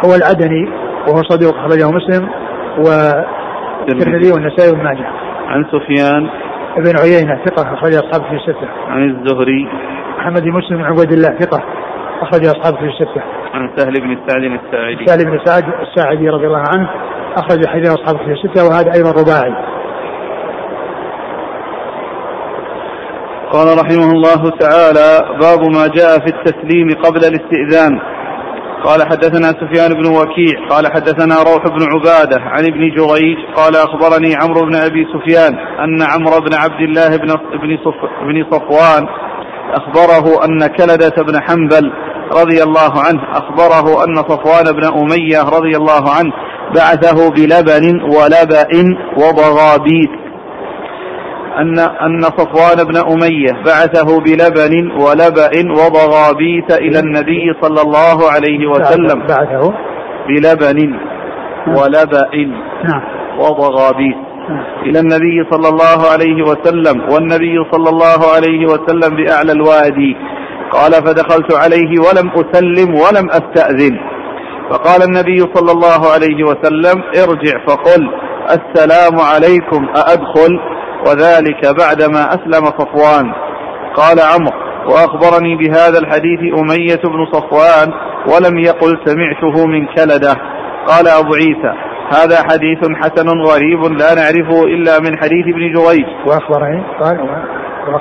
[0.06, 0.70] هو العدني
[1.08, 2.30] وهو صديق أخرجه مسلم
[2.78, 5.06] والترمذي والنسائي وابن ماجه
[5.48, 6.30] عن سفيان.
[6.80, 9.68] ابن عيينة ثقة أخرج أصحابه في الستة عن الزهري
[10.18, 11.64] محمد بن مسلم بن عبيد الله ثقة
[12.22, 13.22] أخرج أصحابه في الستة.
[13.54, 15.06] عن سهل بن سعد الساعدي.
[15.06, 16.90] سهل بن سعد الساعدي رضي الله عنه
[17.38, 19.54] أخرج حديث أصحابه في الستة وهذا أيضا رباعي.
[23.52, 28.00] قال رحمه الله تعالى باب ما جاء في التسليم قبل الاستئذان
[28.86, 34.36] قال حدثنا سفيان بن وكيع قال حدثنا روح بن عبادة عن ابن جريج قال أخبرني
[34.36, 37.28] عمرو بن أبي سفيان أن عمرو بن عبد الله بن
[38.28, 39.08] بن صفوان
[39.74, 41.92] أخبره أن كلدة بن حنبل
[42.42, 46.34] رضي الله عنه أخبره أن صفوان بن أمية رضي الله عنه
[46.76, 48.68] بعثه بلبن ولبأ
[49.18, 50.29] وضغابيت.
[51.60, 59.20] أن أن صفوان بن أمية بعثه بلبن ولبأ وضغابيت إلى النبي صلى الله عليه وسلم.
[59.28, 59.74] بعثه.
[60.28, 61.00] بلبن
[61.68, 62.36] ولبأ
[62.84, 63.02] نعم.
[63.40, 64.18] وضغابيت
[64.86, 70.16] إلى النبي صلى الله عليه وسلم والنبي صلى الله عليه وسلم بأعلى الوادي.
[70.72, 74.00] قال فدخلت عليه ولم أسلم ولم أستأذن.
[74.72, 77.66] فقال النبي صلى الله عليه وسلم ارجع.
[77.68, 78.10] فقل
[78.58, 83.34] السلام عليكم أأدخل؟ وذلك بعدما أسلم صفوان.
[83.96, 87.94] قال عمرو وأخبرني بهذا الحديث أمية بن صفوان
[88.28, 90.34] ولم يقل سمعته من كلدة.
[90.88, 91.74] قال أبو عيسى
[92.16, 96.06] هذا حديث حسن غريب لا نعرفه إلا من حديث ابن جريج.
[96.26, 97.20] وأخبرني قال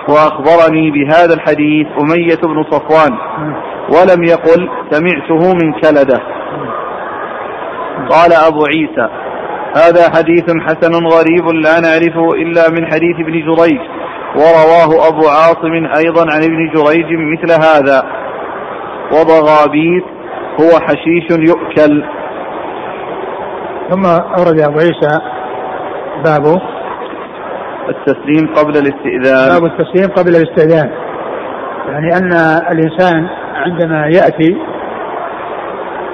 [0.08, 3.18] وأخبرني بهذا الحديث أمية بن صفوان
[3.94, 6.18] ولم يقل سمعته من كلدة.
[8.10, 9.08] قال أبو عيسى
[9.76, 13.80] هذا حديث حسن غريب لا نعرفه إلا من حديث ابن جريج
[14.36, 18.02] ورواه أبو عاصم أيضا عن ابن جريج مثل هذا
[19.12, 20.04] وضغابيث
[20.60, 22.04] هو حشيش يؤكل.
[23.90, 25.20] ثم أورد أبو عيسى
[26.24, 26.60] باب
[27.88, 29.60] التسليم قبل الاستئذان.
[29.60, 30.90] باب التسليم قبل الاستئذان.
[31.88, 32.32] يعني أن
[32.72, 34.56] الإنسان عندما يأتي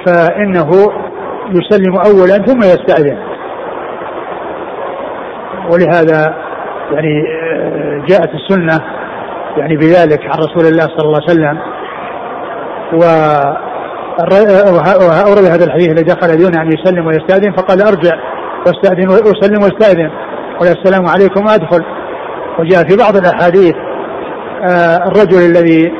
[0.07, 0.71] فإنه
[1.49, 3.34] يسلم أولا ثم يستأذن.
[5.71, 6.35] ولهذا
[6.93, 7.23] يعني
[7.53, 8.81] آه، جاءت السنة
[9.57, 11.59] يعني بذلك عن رسول الله صلى الله عليه وسلم.
[12.93, 13.05] و
[15.05, 18.17] وأورد هذا الحديث الذي دخل دون أن يسلم ويستأذن فقال أرجع
[18.67, 20.11] واستأذن وأسلم واستأذن.
[20.61, 21.85] قال السلام عليكم أدخل
[22.59, 23.75] وجاء في بعض الأحاديث
[24.63, 25.93] آه، الرجل الذي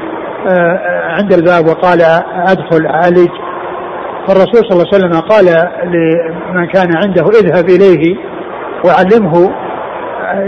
[0.49, 0.79] آه،
[1.19, 2.01] عند الباب وقال
[2.47, 3.31] أدخل أعالج.
[4.29, 5.45] فالرسول صلى الله عليه وسلم قال
[5.85, 8.34] لمن كان عنده اذهب إليه.
[8.85, 9.51] وعلمه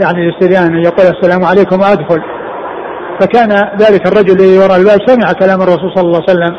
[0.02, 2.22] يعني الاستئذان يقول السلام عليكم أدخل
[3.20, 6.56] فكان ذلك الرجل الذي وراء الباب سمع كلام الرسول صلى الله عليه وسلم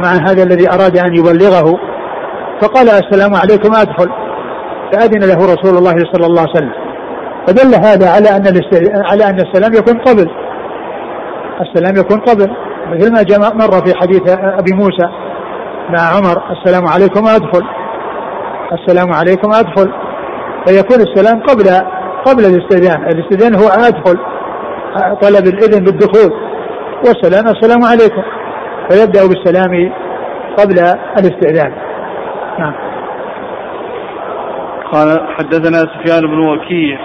[0.00, 1.78] مع هذا الذي أراد أن يبلغه.
[2.62, 4.08] فقال السلام عليكم أدخل
[4.92, 6.72] فأذن له رسول الله صلى الله عليه وسلم.
[7.46, 8.60] فدل هذا على أن
[9.04, 10.30] على أن السلام يكون قبل.
[11.60, 12.50] السلام يكون قبل.
[12.90, 15.08] مثل ما جاء مر في حديث أبي موسى
[15.90, 16.42] مع عمر.
[16.52, 17.62] السلام عليكم أدخل
[18.72, 19.92] السلام عليكم أدخل
[20.68, 21.64] فيكون السلام قبل
[22.26, 23.02] قبل الاستئذان.
[23.02, 24.18] الاستئذان هو أدخل
[25.22, 26.32] طلب الإذن بالدخول.
[27.06, 28.22] والسلام السلام عليكم.
[28.90, 29.92] فيبدأ بالسلام
[30.58, 30.78] قبل
[31.18, 31.72] الاستئذان.
[32.58, 32.74] نعم.
[34.92, 36.98] قال حدثنا سفيان بن وكيع.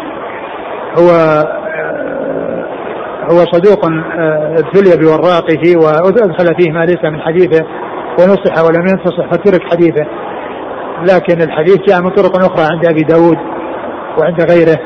[0.99, 1.09] هو
[3.31, 3.85] هو صدوق
[4.59, 7.65] ابتلي بوراقه وأدخل فيه ما ليس من حديثه
[8.19, 10.05] ونصح ولم ينتصح فترك حديثه.
[11.01, 13.52] لكن الحديث جاء من طرق أخرى عند أبي داود.
[14.19, 14.79] وعند غيره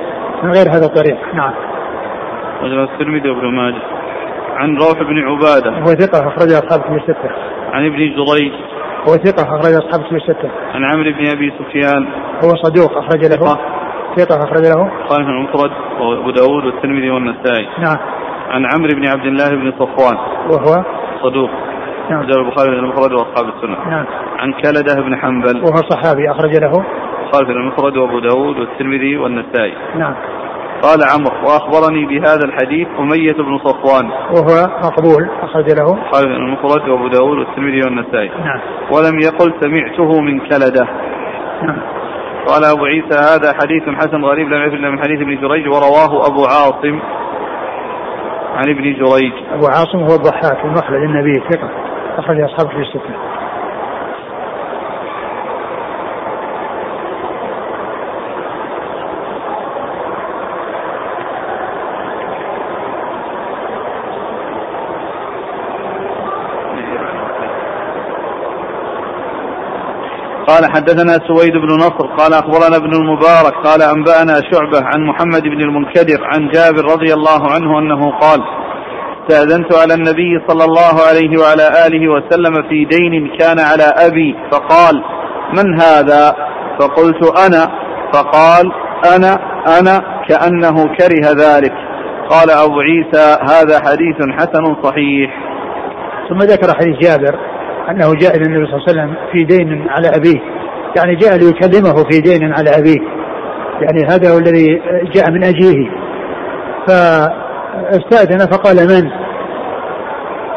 [0.43, 1.17] من غير هذا الطريق.
[1.33, 1.53] نعم.
[2.63, 3.81] رجل الترمذي وابن ماجه.
[4.55, 5.71] عن روح بن عبادة.
[5.71, 7.29] هو ثقة أخرج أصحاب في الستة.
[7.73, 8.53] عن ابن جريج.
[9.09, 10.49] هو ثقة أخرج أصحاب في الستة.
[10.73, 12.07] عن عمرو بن أبي سفيان.
[12.43, 13.57] هو صدوق أخرج له.
[14.17, 14.37] ثقة.
[14.43, 14.91] أخرج له.
[15.09, 17.67] قال في المفرد وأبو داود والترمذي والنسائي.
[17.79, 17.97] نعم.
[18.49, 20.17] عن عمرو بن عبد الله بن صفوان.
[20.51, 20.83] وهو؟
[21.23, 21.49] صدوق.
[22.09, 22.21] نعم.
[22.21, 23.89] البخاري في المفرد وأصحاب السنة.
[23.89, 24.05] نعم.
[24.39, 25.57] عن كلدة بن حنبل.
[25.57, 26.85] وهو صحابي أخرج له.
[27.33, 29.73] قال في المفرد وأبو داود والترمذي والنسائي.
[29.95, 30.15] نعم.
[30.83, 34.09] قال عمرو وأخبرني بهذا الحديث أمية بن صفوان.
[34.09, 35.85] وهو مقبول أخرج له.
[36.11, 38.29] قال في المفرد وأبو داود والترمذي والنسائي.
[38.29, 38.59] نعم.
[38.91, 40.87] ولم يقل سمعته من كلدة.
[41.63, 41.81] نعم.
[42.47, 46.41] قال أبو عيسى هذا حديث حسن غريب لم يفل من حديث ابن جريج ورواه أبو
[46.45, 46.99] عاصم
[48.55, 49.33] عن ابن جريج.
[49.53, 51.69] أبو عاصم هو الضحاك المخلد النبي ثقة.
[52.17, 53.13] أخرج اصحابه في السته
[70.57, 75.61] قال حدثنا سويد بن نصر قال أخبرنا ابن المبارك قال أنبأنا شعبة عن محمد بن
[75.61, 78.43] المنكدر عن جابر رضي الله عنه أنه قال
[79.21, 85.03] استأذنت على النبي صلى الله عليه وعلى آله وسلم في دين كان على أبي فقال
[85.57, 86.35] من هذا؟
[86.79, 87.67] فقلت أنا.
[88.13, 88.71] فقال
[89.15, 89.33] أنا
[89.79, 90.23] أنا.
[90.29, 91.73] كأنه كره ذلك.
[92.29, 95.31] قال أبو عيسى هذا حديث حسن صحيح.
[96.29, 97.56] ثم ذكر حديث جابر.
[97.89, 100.41] أنه جاء إلى النبي صلى الله عليه وسلم في دين على أبيه.
[100.97, 102.99] يعني جاء ليكلمه في دين على أبيه.
[103.81, 104.81] يعني هذا هو الذي
[105.15, 105.89] جاء من اجيه
[106.87, 109.11] فاستأذن فقال من؟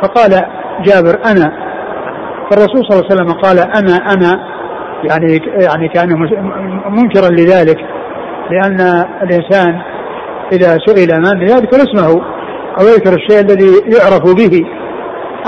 [0.02, 0.30] فقال
[0.82, 1.70] جابر أنا.
[2.50, 4.50] فالرسول صلى الله عليه وسلم قال أنا أنا
[5.04, 6.08] يعني يعني كان
[6.90, 7.78] منكرا لذلك
[8.50, 9.80] لأن الإنسان
[10.52, 12.22] إذا سئل من يذكر اسمه
[12.80, 13.66] أو يذكر الشيء الذي
[13.98, 14.64] يعرف به.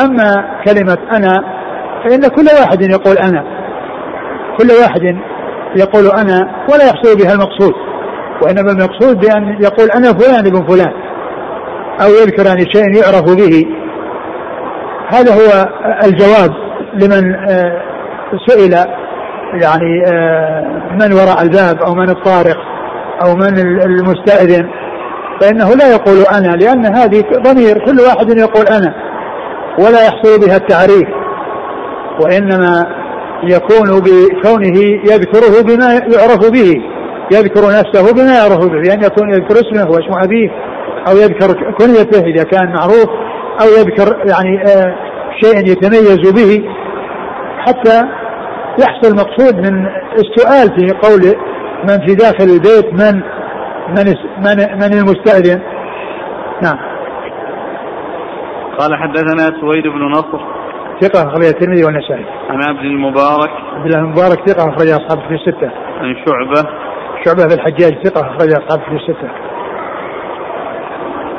[0.05, 1.52] أما كلمة أنا
[2.05, 3.45] فإن كل واحد يقول أنا.
[4.59, 5.03] كل واحد
[5.77, 7.75] يقول أنا ولا يحصل بها المقصود.
[8.43, 10.93] وإنما المقصود بأن يقول أنا فلان ابن فلان.
[12.03, 13.67] أو يذكر عن شيء يعرف به.
[15.13, 15.69] هذا هو
[16.05, 16.51] الجواب
[16.95, 17.83] لمن آه،
[18.47, 18.73] سئل
[19.63, 22.57] يعني آه، من وراء الباب أو من الطارق
[23.25, 24.69] أو من المستأذن.
[25.41, 27.79] فإنه لا يقول أنا لأن هذه ضمير.
[27.85, 28.95] كل واحد يقول أنا.
[29.79, 31.22] ولا يحصل بها التعريف.
[32.21, 32.87] وإنما
[33.43, 34.79] يكون بكونه
[35.13, 36.83] يذكره بما يعرف به
[37.33, 40.51] يذكر نفسه بما يعرف به بأن يكون يذكر اسمه واسم أبيه
[41.09, 43.09] أو يذكر كنيته إذا كان معروف
[43.63, 44.95] أو يذكر يعني آه
[45.43, 46.65] شيء يتميز به.
[47.59, 48.03] حتى
[48.79, 49.87] يحصل مقصود من
[50.19, 51.37] السؤال في قول
[51.89, 53.23] من في داخل البيت من
[53.89, 55.61] من من, من المستأذن؟
[56.63, 56.79] نعم.
[58.79, 60.62] قال حدثنا سويد بن نصر.
[61.03, 62.25] ثقة أخرج الترمذي والنسائي.
[62.51, 63.51] عن عبد المبارك.
[63.75, 65.71] عبد الله المبارك ثقة أخرج أصحابه في الستة.
[66.01, 66.69] عن شعبة.
[67.25, 69.29] شعبة بن الحجاج ثقة أخرج أصحاب في الستة.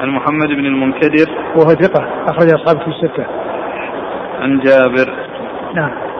[0.02, 1.30] عن محمد بن المنكدر.
[1.56, 3.26] وهو ثقة أخرج أصحاب في الستة.
[4.39, 5.13] عن جابر.
[5.73, 6.12] نعم.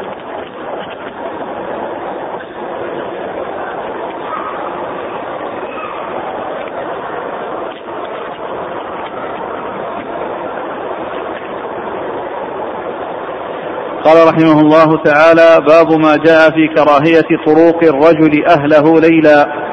[14.06, 19.64] قال رحمه الله تعالى باب ما جاء في كراهية طروق الرجل أهله ليلا.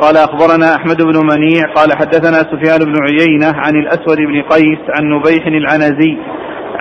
[0.00, 5.04] قال أخبرنا أحمد بن منيع قال حدثنا سفيان بن عيينة عن الأسود بن قيس عن
[5.04, 6.16] نبيح العنزي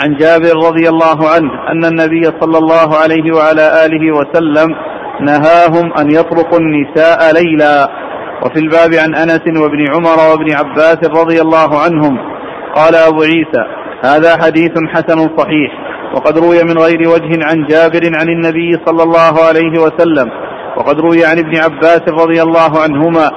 [0.04, 4.76] عن جابر رضي الله عنه أن النبي صلى الله عليه وعلى آله وسلم
[5.22, 7.88] نهاهم أن يطرقوا النساء ليلا.
[8.46, 12.18] وفي الباب عن أنس وابن عمر وابن عباس رضي الله عنهم
[12.76, 13.64] قال أبو عيسى
[14.06, 15.93] هذا حديث حسن صحيح.
[16.14, 20.32] وقد روي من غير وجه عن جابر عن النبي صلى الله عليه وسلم
[20.78, 23.28] وقد روي عن ابن عباس رضي الله عنهما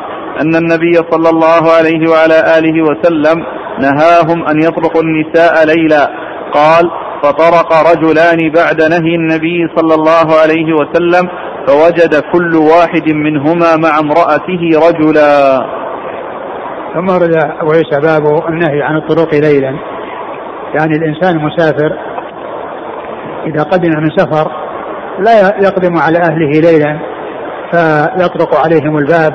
[0.41, 3.45] أن النبي صلى الله عليه وعلى آله وسلم
[3.79, 6.11] نهاهم أن يطرقوا النساء ليلا.
[6.53, 6.91] قال
[7.23, 11.29] فطرق رجلان بعد نهي النبي صلى الله عليه وسلم
[11.67, 15.67] فوجد كل واحد منهما مع امرأته رجلا.
[16.95, 17.11] ثم
[17.61, 19.77] أبو عيسى باب النهي عن الطرق ليلا.
[20.75, 21.97] يعني الإنسان مسافر
[23.47, 24.53] إذا قدم من سفر
[25.19, 26.99] لا يقدم على أهله ليلا
[27.73, 29.33] فيطرق عليهم الباب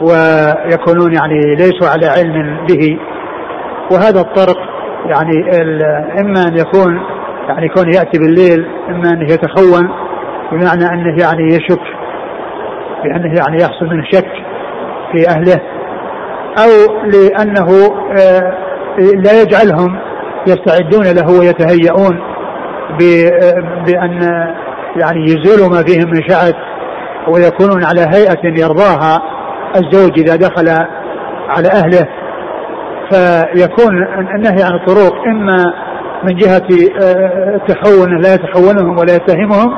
[0.00, 2.98] ويكونون يعني ليسوا على علم به.
[3.92, 4.56] وهذا الطرق
[5.06, 5.32] يعني
[6.20, 7.00] إما أن يكون
[7.48, 9.88] يعني يكون يأتي بالليل إما أنه يتخون
[10.52, 11.82] بمعنى أنه يعني يشك
[13.04, 14.32] بأنه يعني يحصل منه شك
[15.12, 15.60] في أهله
[16.58, 18.54] أو لأنه آه،
[18.98, 19.98] لا يجعلهم
[20.46, 22.29] يستعدون له ويتهيئون.
[23.86, 24.22] بأن
[24.96, 26.54] يعني يزيلوا ما فيهم من شعث
[27.28, 29.22] ويكونون على هيئة يرضاها
[29.76, 30.68] الزوج إذا دخل
[31.48, 32.06] على أهله.
[33.10, 35.72] فيكون النهي عن الطرق إما
[36.22, 36.66] من جهة
[37.02, 39.76] آه، التحون لا يتحونهم ولا يتهمهم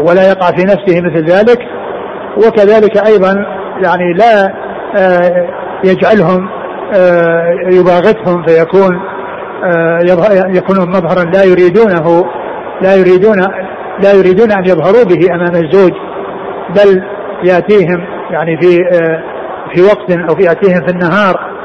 [0.00, 1.58] ولا يقع في نفسه مثل ذلك
[2.36, 3.46] وكذلك أيضا
[3.84, 4.52] يعني لا
[4.96, 5.48] آه،
[5.84, 6.48] يجعلهم
[6.94, 9.00] آه، يباغتهم فيكون
[9.64, 9.98] آه،
[10.48, 12.24] يكون مظهرا لا يريدونه
[12.82, 13.36] لا يريدون
[14.02, 15.92] لا يريدون أن يظهروا به أمام الزوج
[16.70, 17.02] بل
[17.44, 19.22] يأتيهم يعني في آه،
[19.74, 21.56] في وقت أو في يأتيهم في النهار.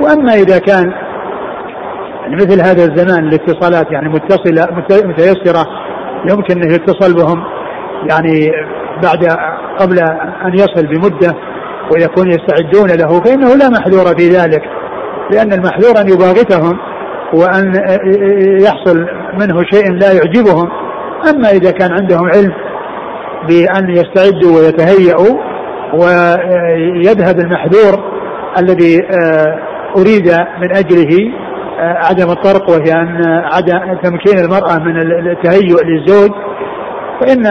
[0.00, 0.92] وأما إذا كان
[2.28, 4.68] مثل هذا الزمان الاتصالات يعني متصلة
[5.04, 5.66] متيسرة
[6.30, 7.44] يمكن انه يتصل بهم
[8.10, 8.50] يعني
[9.02, 9.36] بعد
[9.78, 9.98] قبل
[10.44, 11.34] أن يصل بمدة
[11.92, 14.62] ويكون يستعدون له فإنه لا محذور في ذلك
[15.30, 16.78] لأن المحذور أن يباغتهم
[17.32, 17.72] وأن
[18.62, 19.06] يحصل
[19.40, 20.68] منه شيء لا يعجبهم.
[21.30, 22.52] أما إذا كان عندهم علم
[23.48, 25.38] بأن يستعدوا ويتهيأوا
[25.92, 28.18] ويذهب المحذور
[28.58, 28.98] الذي
[29.96, 31.32] أريد من أجله
[31.80, 34.96] عدم الطرق وهي أن عدم تمكين المرأة من
[35.30, 36.30] التهيؤ للزوج
[37.20, 37.42] فإن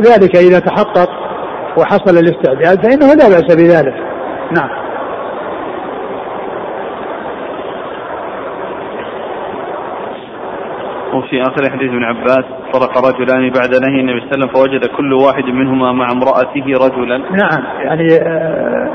[0.00, 1.08] ذلك إذا تحقق
[1.78, 3.94] وحصل الاستعداد فإنه لا بأس بذلك.
[4.56, 4.87] نعم.
[11.18, 14.96] وفي آخر حديث ابن عباس طرق رجلان بعد نهي النبي صلى الله عليه وسلم فوجد
[14.96, 17.18] كل واحد منهما مع امرأته رجلا.
[17.18, 18.88] نعم يعني آه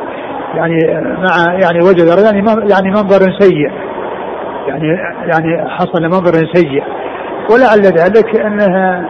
[0.55, 0.77] يعني
[1.17, 3.71] مع يعني وجد يعني يعني منظر سيء.
[4.67, 4.87] يعني
[5.25, 6.83] يعني حصل منظر سيء.
[7.51, 9.09] ولعل ذلك أنها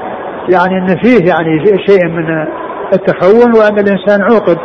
[0.54, 2.46] يعني أن فيه يعني شيء من
[2.94, 4.58] التخون وأن الإنسان عوقب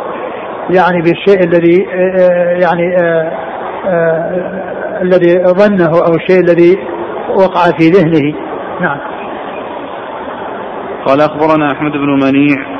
[0.69, 2.95] يعني بالشيء الذي آه، آه، يعني
[3.85, 6.77] آه، الذي ظنه أو الشيء الذي
[7.37, 8.35] وقع في ذهنه.
[8.81, 8.97] نعم.
[11.05, 12.79] قال أخبرنا أحمد بن منيع.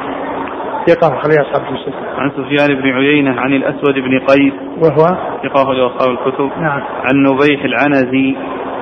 [0.88, 4.54] ثقة أخرج أصحاب الكتب عن سفيان بن عيينة عن الأسود بن قيس.
[4.78, 5.06] وهو؟
[5.44, 6.62] ثقة أخرج أصحاب الكتب.
[6.62, 6.82] نعم.
[6.82, 8.36] عن نبيح العنزي.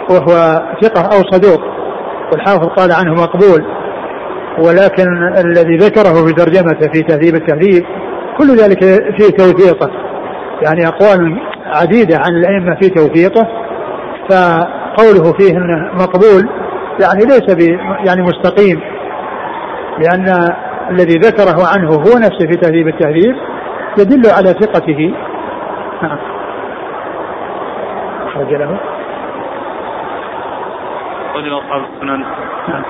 [0.09, 1.63] وهو ثقة أو صدوق.
[2.31, 3.65] والحافظ قال عنه مقبول.
[4.59, 5.07] ولكن
[5.45, 7.85] الذي ذكره في ترجمته في تهذيب التهذيب
[8.37, 8.83] كل ذلك
[9.17, 9.91] فيه توثيقه.
[10.61, 13.47] يعني أقوال عديدة عن الأئمة في توثيقه.
[14.29, 14.33] ف
[14.97, 16.49] قوله فيه إنه مقبول
[17.01, 17.75] يعني ليس
[18.07, 18.81] يعني مستقيم.
[19.99, 20.53] لأن
[20.91, 23.35] الذي ذكره عنه هو نفسه في تهذيب التهذيب
[23.99, 25.13] يدل على ثقته.
[26.01, 26.17] نعم.
[28.27, 28.79] أخرج له.
[31.35, 32.23] رجل أصحاب السنن
[32.67, 32.83] نعم.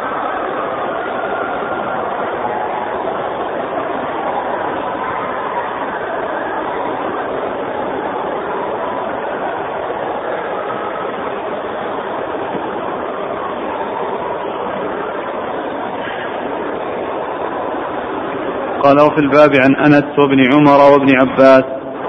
[18.87, 21.63] قال وفي الباب عن أنس وابن عمر وابن عباس.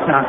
[0.08, 0.24] نعم.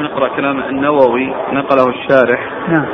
[0.00, 2.40] نقرأ كلام النووي نقله الشارح.
[2.68, 2.86] نعم.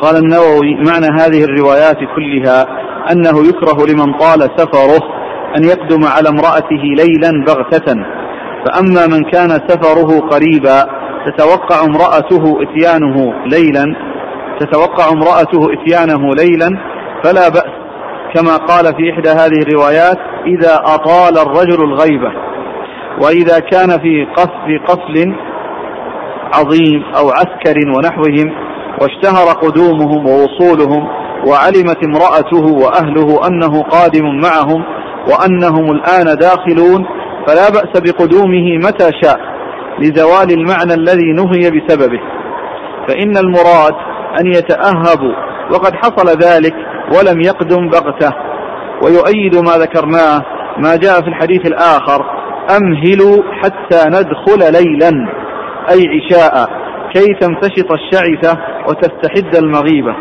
[0.00, 2.66] قال النووي معنى هذه الروايات كلها
[3.12, 5.08] أنه يكره لمن طال سفره
[5.56, 8.23] أن يقدم على امرأته ليلا بغتة.
[8.64, 10.84] فأما من كان سفره قريبا
[11.26, 13.96] تتوقع امرأته إتيانه ليلا
[14.60, 16.78] تتوقع امرأته إتيانه ليلا
[17.24, 17.84] فلا بأس.
[18.34, 22.32] كما قال في إحدى هذه الروايات إذا أطال الرجل الغيبة
[23.22, 25.34] وإذا كان في قصد قفل
[26.54, 28.52] عظيم أو عسكر ونحوهم
[29.00, 31.08] واشتهر قدومهم ووصولهم
[31.46, 34.84] وعلمت امرأته وأهله أنه قادم معهم
[35.28, 37.06] وأنهم الآن داخلون
[37.46, 39.40] فلا بأس بقدومه متى شاء
[39.98, 42.20] لزوال المعنى الذي نهي بسببه.
[43.08, 43.94] فإن المراد
[44.40, 45.34] أن يتأهبوا
[45.70, 46.74] وقد حصل ذلك
[47.16, 48.30] ولم يقدم بغته
[49.02, 50.42] ويؤيد ما ذكرناه
[50.78, 52.24] ما جاء في الحديث الآخر
[52.76, 55.10] أمهلوا حتى ندخل ليلا
[55.90, 56.68] أي عشاء
[57.14, 60.16] كي تمتشط الشعثة وتستحد المغيبة.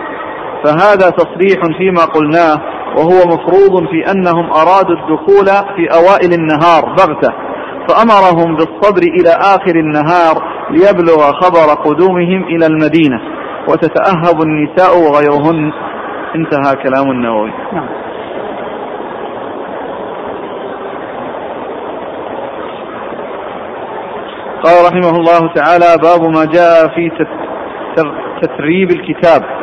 [0.64, 7.34] فهذا تصريح فيما قلناه وهو مفروض في أنهم أرادوا الدخول في أوائل النهار بغتة
[7.88, 10.36] فأمرهم بالصبر إلى آخر النهار
[10.70, 13.22] ليبلغ خبر قدومهم إلى المدينة
[13.70, 15.72] وتتأهب النساء وغيرهن.
[16.36, 17.52] انتهى كلام النووي.
[17.74, 17.88] نعم.
[24.64, 27.12] قال رحمه الله تعالى باب ما جاء في
[28.42, 29.63] تتريب الكتاب.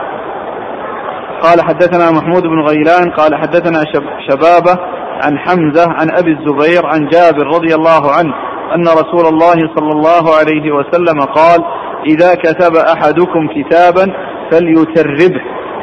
[1.43, 3.85] قال حدثنا محمود بن غيلان قال حدثنا
[4.29, 4.81] شبابة
[5.25, 8.35] عن حمزة عن أبي الزبير عن جابر رضي الله عنه
[8.75, 11.65] أن رسول الله صلى الله عليه وسلم قال
[12.07, 14.13] إذا كتب أحدكم كتابا
[14.51, 15.41] فليتربه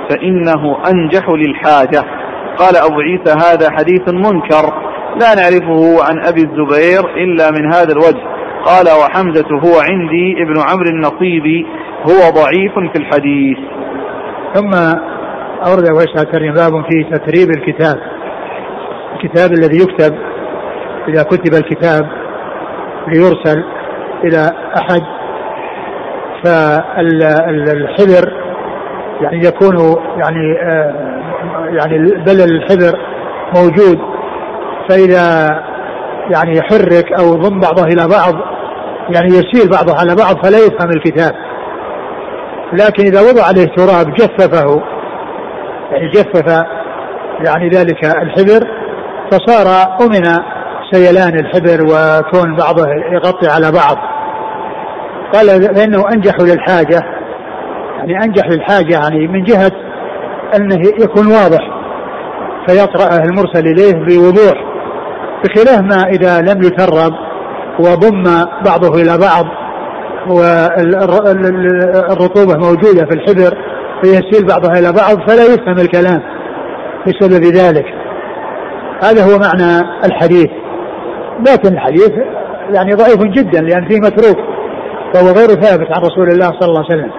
[0.09, 2.03] فإنه أنجح للحاجة.
[2.57, 4.73] قال أبو عيسى هذا حديث منكر
[5.21, 8.23] لا نعرفه عن أبي الزبير إلا من هذا الوجه.
[8.65, 11.65] قال وحمزة هو عندي ابن عمرو النصيبي
[12.01, 13.57] هو ضعيف في الحديث.
[14.53, 14.71] ثم
[15.65, 17.97] أورد ويسعى كريم باب في تتريب الكتاب.
[19.13, 20.15] الكتاب الذي يكتب
[21.07, 22.09] إذا كتب الكتاب
[23.07, 23.63] ليرسل
[24.23, 25.01] إلى أحد
[26.43, 28.33] فالحبر
[29.21, 29.77] يعني يكون
[30.17, 30.93] يعني آه
[31.69, 32.99] يعني بلل الحبر
[33.55, 33.99] موجود.
[34.89, 35.49] فإذا
[36.31, 38.33] يعني يحرك أو ضم بعضه إلى بعض
[39.15, 41.33] يعني يسيل بعضه على بعض فلا يفهم الكتاب.
[42.73, 44.96] لكن إذا وضع عليه تراب جففه.
[45.91, 46.65] يعني جفف
[47.45, 48.67] يعني ذلك الحبر.
[49.31, 49.67] فصار
[50.01, 50.23] أمن
[50.91, 53.97] سيلان الحبر وكون بعضه يغطي على بعض.
[55.33, 56.99] قال فإنه أنجح للحاجة
[57.97, 59.71] يعني أنجح للحاجة يعني من جهة
[60.55, 61.69] أنه يكون واضح.
[62.67, 64.63] فيقرأه المرسل إليه بوضوح.
[65.43, 67.13] بخلاف ما إذا لم يترب
[67.79, 68.23] وضم
[68.65, 69.45] بعضه إلى بعض
[72.07, 73.57] والرطوبة موجودة في الحبر
[74.01, 76.21] فيسيل بعضها إلى بعض فلا يفهم الكلام
[77.07, 77.85] بسبب ذلك.
[79.03, 80.49] هذا هو معنى الحديث.
[81.39, 82.11] لكن الحديث
[82.73, 84.37] يعني ضعيف جدا لأن فيه متروك
[85.13, 87.11] فهو غير ثابت عن رسول الله صلى الله عليه وسلم.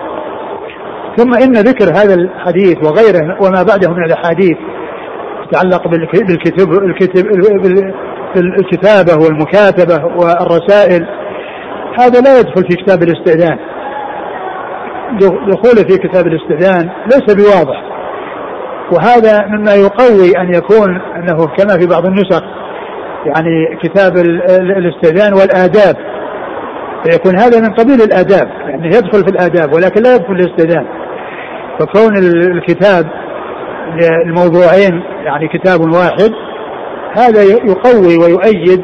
[1.17, 4.57] ثم إن ذكر هذا الحديث وغيره وما بعده من الأحاديث
[5.51, 7.27] تتعلق بالكتب الكتب
[8.37, 11.07] الكتابة والمكاتبة والرسائل
[12.01, 13.59] هذا لا يدخل في كتاب الاستئذان.
[15.49, 17.83] دخوله في كتاب الاستئذان ليس بواضح.
[18.93, 22.43] وهذا مما يقوي أن يكون أنه كما في بعض النسخ
[23.27, 24.17] يعني كتاب
[24.77, 25.97] الاستئذان والآداب.
[27.05, 30.87] فيكون هذا من قبيل الآداب يعني يدخل في الآداب ولكن لا يدخل في الاستئذان.
[31.79, 32.17] فكون
[32.57, 33.07] الكتاب
[34.27, 36.33] الموضوعين يعني كتاب واحد
[37.19, 38.83] هذا يقوي ويؤيد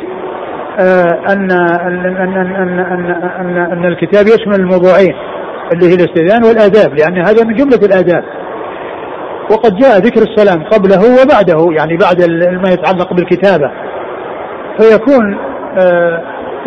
[0.80, 3.10] آه، أن أن أن أن أن,
[3.40, 5.14] أن, أن الكتاب يشمل الموضوعين.
[5.72, 8.24] اللي هي الاستئذان والآداب لأن هذا من جملة الآداب.
[9.50, 12.30] وقد جاء ذكر السلام قبله وبعده يعني بعد
[12.62, 13.70] ما يتعلق بالكتابة.
[14.78, 15.38] فيكون
[15.78, 16.22] آه،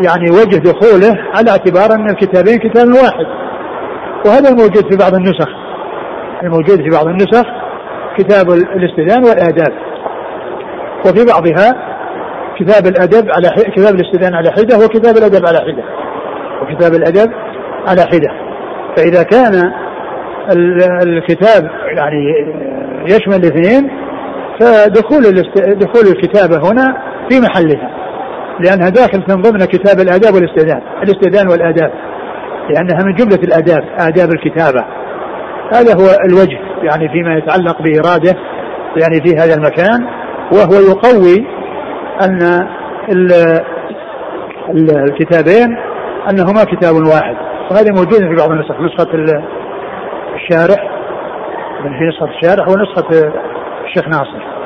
[0.05, 3.25] يعني وجه دخوله على اعتبار أن الكتابين كتاب واحد.
[4.25, 5.49] وهذا الموجود في بعض النسخ.
[6.43, 7.45] الموجود في بعض النسخ
[8.17, 9.73] كتاب الاستئذان والآداب.
[11.05, 11.97] وفي بعضها
[12.59, 15.83] كتاب الأدب على كتاب الاستئذان على حدة وكتاب الأدب على حدة.
[16.61, 17.31] وكتاب الأدب
[17.87, 18.46] على حدة.
[18.97, 19.71] فإذا كان
[21.07, 22.33] الكتاب يعني
[23.05, 23.89] يشمل الاثنين
[24.59, 25.21] فدخول
[25.55, 26.97] دخول الكتابة هنا
[27.29, 27.89] في محلها
[28.59, 31.91] لأنها داخل من ضمن كتاب الآداب والاستئذان الاستئذان والآداب
[32.69, 34.85] لأنها من جملة الآداب آداب الكتابة.
[35.73, 38.33] هذا هو الوجه يعني فيما يتعلق بإراده
[38.97, 40.07] يعني في هذا المكان
[40.51, 41.45] وهو يقوي
[42.21, 42.67] أن
[44.69, 45.77] الكتابين
[46.29, 47.35] أنهما كتاب واحد.
[47.71, 48.81] وهذا موجود في بعض النسخ.
[48.81, 49.09] نسخة
[50.35, 50.97] الشارح.
[51.81, 53.31] في نسخة الشارح ونسخة
[53.85, 54.56] الشيخ ناصر.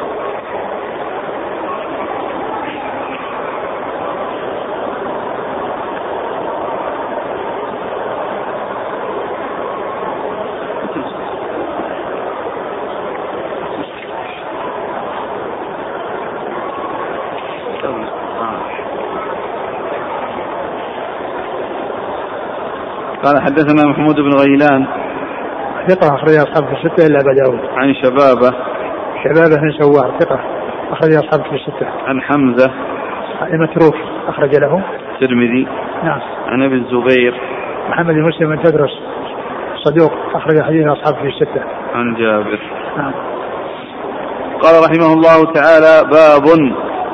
[23.24, 24.86] قال حدثنا محمود بن غيلان.
[25.88, 27.60] ثقة أخرج أصحاب في الستة إلا أبا داود.
[27.78, 28.58] عن شبابة.
[29.24, 30.40] شبابة بن سوار ثقة
[30.92, 31.88] أخرج أصحاب في الستة.
[32.08, 32.72] عن حمزة.
[33.54, 33.96] المتروك
[34.28, 34.84] أخرج له.
[35.14, 35.68] الترمذي.
[36.04, 36.20] نعم.
[36.48, 37.42] عن أبي الزبير.
[37.90, 38.92] محمد بن مسلم بن تدرس
[39.84, 41.64] صدوق أخرج حديث أصحاب في الستة.
[41.96, 42.60] عن جابر.
[42.98, 43.14] نعم.
[44.62, 46.46] قال رحمه الله تعالى باب.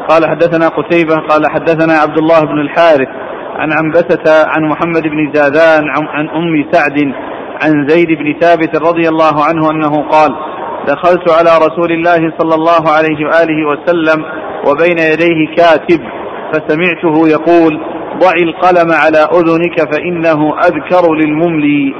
[0.09, 3.26] قال حدثنا قتيبة قال حدثنا عبد الله بن الحارث.
[3.55, 7.13] عن عنبسة عن محمد بن زادان عن أم سعد
[7.63, 10.35] عن زيد بن ثابت رضي الله عنه أنه قال
[10.87, 14.25] دخلت على رسول الله صلى الله عليه وآله وسلم
[14.67, 16.01] وبين يديه كاتب
[16.53, 17.81] فسمعته يقول
[18.19, 21.95] ضع القلم على أذنك فإنه أذكر للمملي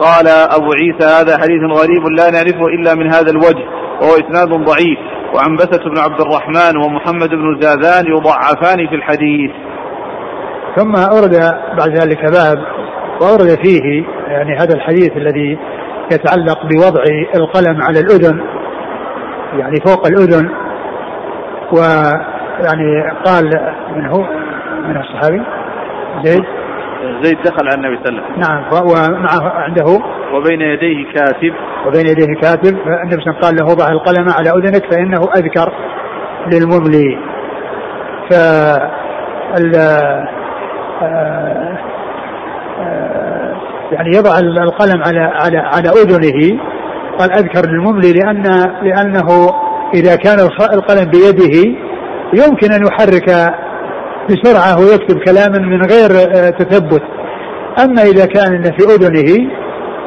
[0.00, 3.64] قال أبو عيسى هذا حديث غريب لا نعرفه إلا من هذا الوجه
[4.00, 4.98] وهو إسناد ضعيف
[5.34, 9.50] وعنبسة بن عبد الرحمن ومحمد بن زادان يضعفان في الحديث.
[10.76, 12.64] ثم أورد بعد ذلك باب
[13.20, 15.58] وأورد فيه يعني هذا الحديث الذي
[16.12, 17.02] يتعلق بوضع
[17.36, 18.40] القلم على الأذن
[19.58, 20.50] يعني فوق الأذن
[21.72, 24.22] ويعني قال من هو؟
[24.88, 25.42] من الصحابي؟
[26.24, 26.44] زيد؟
[27.22, 28.40] زيد دخل على النبي صلى الله عليه وسلم.
[28.40, 30.00] نعم ومعه عنده؟
[30.34, 31.54] وبين يديه كاتب.
[31.86, 35.20] وبين يديه كاتب فالنبي صلى الله عليه وسلم قال له ضع القلم على أذنك فإنه
[35.36, 35.72] أذكر
[36.52, 37.18] للمملي.
[38.30, 38.34] ف
[43.92, 46.58] يعني يضع القلم على على على أذنه.
[47.18, 48.42] قال أذكر للمملي لأن
[48.82, 49.54] لأنه
[49.94, 50.38] إذا كان
[50.72, 51.74] القلم بيده
[52.34, 53.54] يمكن أن يحرك
[54.30, 57.02] بسرعة ويكتب كلاما من غير آه، تثبت.
[57.84, 59.50] أما إذا كان في أذنه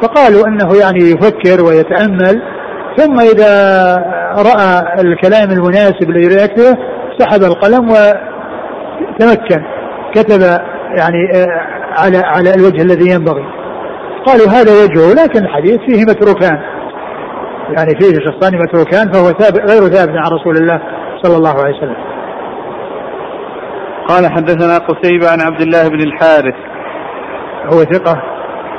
[0.02, 2.42] فقالوا إنه يعني يفكر ويتأمل.
[2.96, 3.96] ثم إذا
[4.36, 6.76] رأى الكلام المناسب الذي يكتبه
[7.18, 7.90] سحب القلم
[9.20, 9.64] وتمكن.
[10.14, 10.58] كتب
[10.98, 11.48] يعني آه،
[12.00, 13.44] على على الوجه الذي ينبغي.
[14.26, 16.58] قالوا هذا وجهه لكن الحديث فيه متروكان.
[17.76, 20.80] يعني فيه شخصان متروكان فهو ثابت غير ثابت عن رسول الله
[21.22, 21.96] صلى الله عليه وسلم.
[24.08, 26.54] قال حدثنا قتيبة عن عبد الله بن الحارث.
[27.72, 28.22] هو ثقة؟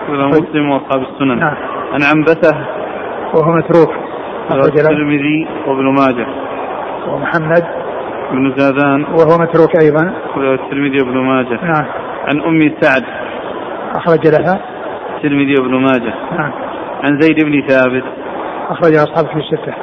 [0.10, 1.40] مسلم وأصحاب السنن.
[1.40, 1.56] نعم.
[1.94, 2.58] عن عنبسة.
[3.34, 3.90] وهو متروك.
[4.52, 6.28] الترمذي وابن ماجه.
[7.08, 7.85] ومحمد.
[8.32, 10.14] بن زادان وهو متروك أيضا.
[10.38, 11.60] الترمذي وابن ماجه.
[11.64, 11.86] نعم.
[12.28, 13.04] عن أم سعد.
[13.96, 14.60] أخرج لها.
[15.16, 16.14] الترمذي وابن ماجه.
[16.32, 16.52] نعم.
[17.04, 18.04] عن زيد بن ثابت.
[18.70, 19.74] أخرج أصحاب في الستة.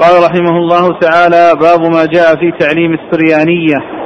[0.00, 3.99] قال رحمه الله تعالى باب ما جاء في تعليم السريانية.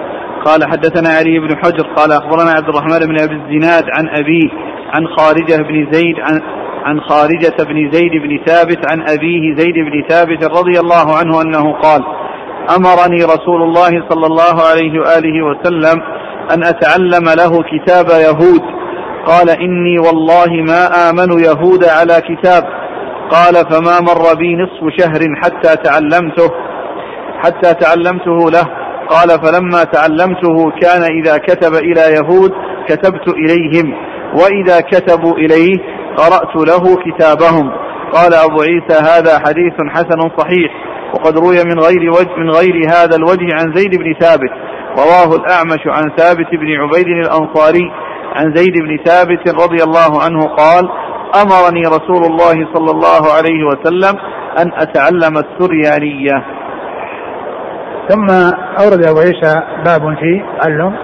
[0.45, 4.49] قال حدثنا علي بن حجر قال أخبرنا عبد الرحمن بن أبي الزناد عن ابيه
[4.95, 6.41] عن خارجة بن زيد عن
[6.85, 11.73] عن خارجة بن زيد بن ثابت عن أبيه زيد بن ثابت رضي الله عنه أنه
[11.73, 12.03] قال
[12.77, 16.03] أمرني رسول الله صلى الله عليه وآله وسلم
[16.55, 18.63] أن أتعلم له كتاب يهود.
[19.27, 22.65] قال إني والله ما آمن يهود على كتاب.
[23.31, 26.51] قال فما مر بي نصف شهر حتى تعلمته
[27.39, 28.84] حتى تعلمته له.
[29.09, 32.53] قال فلما تعلمته كان إذا كتب إلى يهود
[32.89, 33.95] كتبت إليهم
[34.35, 35.79] وإذا كتبوا إليه
[36.17, 37.71] قرأت له كتابهم.
[38.13, 40.71] قال أبو عيسى هذا حديث حسن صحيح
[41.15, 44.51] وقد روي من غير وجه من غير هذا الوجه عن زيد بن ثابت
[44.99, 47.91] رواه الأعمش عن ثابت بن عبيد الأنصاري
[48.35, 50.89] عن زيد بن ثابت رضي الله عنه قال
[51.43, 54.19] أمرني رسول الله صلى الله عليه وسلم
[54.59, 56.64] أن أتعلم السريانية.
[58.09, 58.27] ثم
[58.81, 60.95] أورد أبو عيسى باب في تعلم.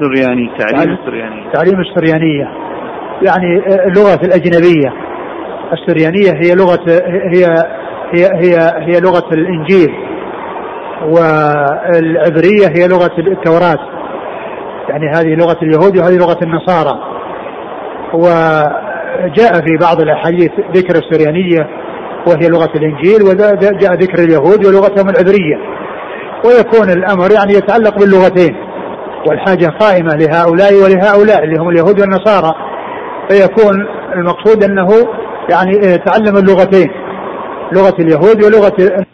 [0.00, 2.48] السرياني تعليم السريانية تعليم السريانية.
[3.22, 4.92] يعني اللغة الأجنبية.
[5.72, 6.80] السريانية هي لغة
[7.34, 7.44] هي
[8.14, 9.94] هي هي هي لغة الإنجيل.
[11.02, 13.88] والعبرية هي لغة التوراة.
[14.88, 16.98] يعني هذه لغة اليهود وهذه لغة النصارى.
[18.14, 21.68] وجاء في بعض الأحاديث ذكر السريانية.
[22.26, 25.56] وهي لغة الإنجيل وجاء ذكر اليهود ولغتهم العبرية.
[26.44, 28.56] ويكون الأمر يعني يتعلق باللغتين
[29.28, 32.54] والحاجة قائمة لهؤلاء ولهؤلاء اللي هم اليهود والنصارى.
[33.28, 34.88] فيكون المقصود أنه
[35.50, 36.88] يعني تعلم اللغتين
[37.72, 39.04] لغة اليهود ولغة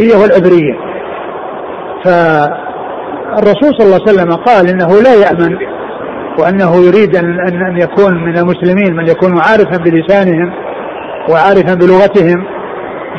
[0.00, 0.74] هي والعبرية.
[2.04, 5.56] فالرسول صلى الله عليه وسلم قال إنه لا يأمن
[6.38, 10.52] وأنه يريد ان ان يكون من المسلمين من يكون عارفا بلسانهم
[11.30, 12.44] وعارفا بلغتهم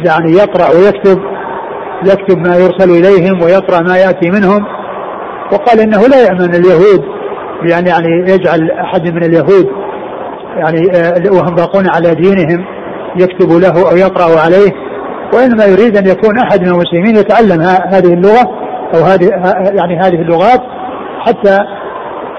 [0.05, 1.21] يعني يقرأ ويكتب
[2.05, 4.65] يكتب ما يرسل إليهم ويقرأ ما يأتي منهم.
[5.51, 7.03] وقال إنه لا يأمن اليهود
[7.63, 9.67] بان يعني يجعل أحد من اليهود
[10.57, 12.65] يعني آه، وهم باقون على دينهم
[13.15, 14.86] يكتب له أو يقرأ عليه.
[15.33, 17.61] وإنما يريد أن يكون أحد من المسلمين يتعلم
[17.91, 19.29] هذه اللغة أو هذه
[19.75, 20.61] يعني هذه اللغات
[21.19, 21.57] حتى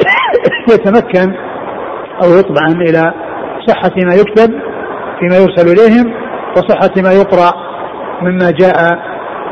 [0.74, 1.34] يتمكن
[2.22, 3.12] أو يطمئن إلى
[3.66, 4.50] صحة ما يكتب
[5.20, 6.14] فيما يرسل إليهم
[6.56, 7.52] وصحة ما يقرأ
[8.22, 8.98] مما جاء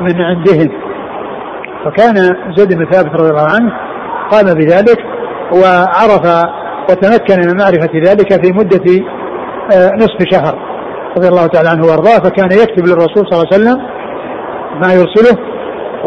[0.00, 0.68] من عندهم.
[1.84, 2.14] فكان
[2.56, 3.72] زيد بن ثابت رضي الله عنه
[4.30, 4.98] قام بذلك
[5.52, 6.46] وعرف
[6.90, 9.04] وتمكن من معرفة ذلك في مدة
[9.72, 10.65] آه، نصف شهر.
[11.16, 13.78] رضي الله تعالى عنه وأرضاه فكان يكتب للرسول صلى الله عليه وسلم
[14.82, 15.36] ما يرسله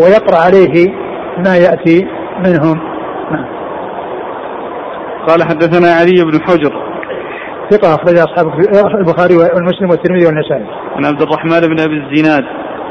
[0.02, 0.94] ويقرأ عليه
[1.38, 2.08] ما يأتي
[2.46, 2.80] منهم
[3.32, 3.46] نعم.
[5.28, 6.90] قال حدثنا علي بن حجر
[7.70, 8.48] ثقة أخرج أصحاب
[9.00, 10.66] البخاري والمسلم والترمذي والنسائي.
[10.96, 12.44] عن عبد الرحمن بن أبي الزناد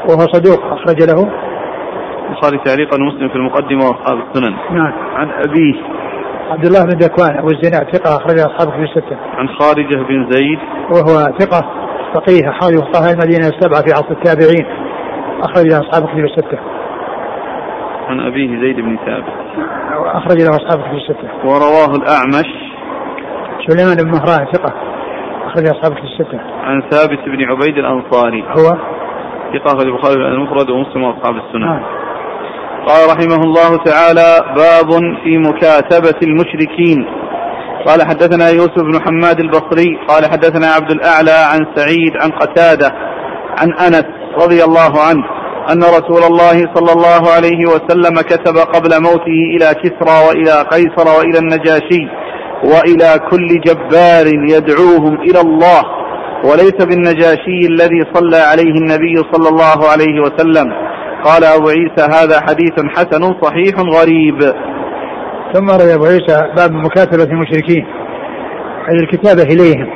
[0.09, 1.31] وهو صدوق أخرج له
[2.29, 4.55] البخاري تعليقا مسلم في المقدمة وأصحاب السنن.
[4.71, 4.93] نعم.
[5.15, 5.73] عن أبيه
[6.51, 9.17] عبد الله بن ذكوان أبو الزناد ثقة أخرج أصحابه في الستة.
[9.37, 10.59] عن خارجة بن زيد
[10.91, 14.65] وهو ثقة فقيه أحد فقهاء المدينة السبعة في عصر التابعين
[15.41, 16.59] أخرج له أصحاب كتب الستة.
[18.07, 19.33] عن أبيه زيد بن ثابت.
[20.05, 21.29] أخرج له أصحاب كتب الستة.
[21.43, 22.49] ورواه الأعمش.
[23.67, 24.73] سليمان بن مهران ثقة.
[25.45, 26.39] أخرج أصحاب كتب الستة.
[26.63, 28.43] عن ثابت بن عبيد الأنصاري.
[28.43, 28.77] هو
[29.53, 31.65] ثقة البخاري المفرد ومسلم وأصحاب السنة.
[31.65, 31.83] نعم.
[32.87, 34.89] قال رحمه الله تعالى باب
[35.23, 37.05] في مكاتبة المشركين
[37.87, 42.91] قال حدثنا يوسف بن حماد البصري قال حدثنا عبد الأعلى عن سعيد عن قتادة
[43.57, 44.05] عن أنس
[44.43, 45.23] رضي الله عنه
[45.71, 51.39] أن رسول الله صلى الله عليه وسلم كتب قبل موته إلى كسرى وإلى قيصر وإلى
[51.39, 52.03] النجاشي
[52.63, 55.81] وإلى كل جبار يدعوهم إلى الله
[56.43, 60.71] وليس بالنجاشي الذي صلى عليه النبي صلى الله عليه وسلم.
[61.25, 64.53] قال أبو عيسى هذا حديث حسن صحيح غريب.
[65.53, 67.85] ثم روي أبو عيسى باب مكاتبة المشركين
[68.89, 69.89] أي الكتابه إليهم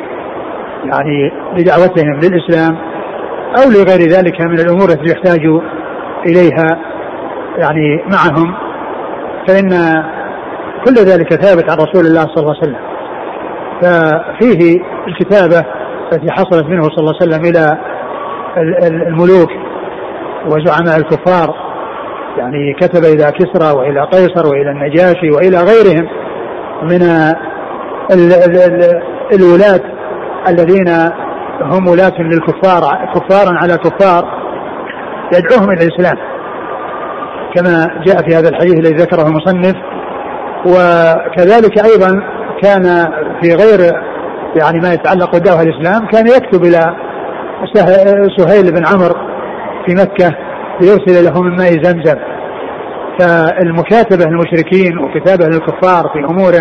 [0.85, 2.77] يعني لدعوتهم للإسلام
[3.57, 5.41] أو لغير ذلك من الأمور التي يحتاج
[6.25, 6.79] إليها
[7.57, 8.55] يعني معهم.
[9.47, 9.69] فإن
[10.85, 12.79] كل ذلك ثابت عن رسول الله صلى الله عليه وسلم.
[13.81, 15.65] ففيه الكتابة
[16.13, 17.77] التي حصلت منه صلى الله عليه وسلم إلى
[19.07, 19.49] الملوك
[20.45, 21.72] وزعماء الكفار
[22.37, 26.07] يعني كتب إلى كسرى وإلى قيصر وإلى النجاشي وإلى غيرهم
[26.83, 27.01] من
[28.11, 29.01] ال ال ال
[29.33, 29.81] الولاة
[30.47, 30.89] الذين
[31.61, 32.81] هم ولاة للكفار
[33.15, 34.25] كفارا على كفار
[35.37, 36.17] يدعوهم إلى الإسلام.
[37.55, 39.75] كما جاء في هذا الحديث الذي ذكره المصنف.
[40.65, 42.23] وكذلك أيضا
[42.63, 42.83] كان
[43.41, 43.93] في غير
[44.55, 46.95] يعني ما يتعلق بدعوة الإسلام كان يكتب إلى
[48.37, 49.15] سهيل بن عمرو
[49.85, 50.35] في مكة
[50.81, 52.15] ليرسل له من ماء زمزم
[53.19, 56.53] فالمكاتبة للمشركين وكتابة للكفار في أمور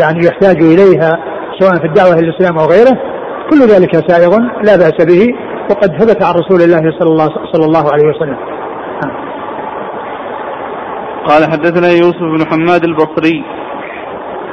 [0.00, 1.18] يعني يحتاج إليها
[1.58, 2.98] سواء في الدعوة إلى الإسلام أو غيره
[3.50, 5.34] كل ذلك سائغ لا بأس به
[5.70, 8.36] وقد ثبت عن رسول الله صلى الله, صلى الله عليه وسلم
[11.24, 13.44] قال حدثنا يوسف بن حماد البصري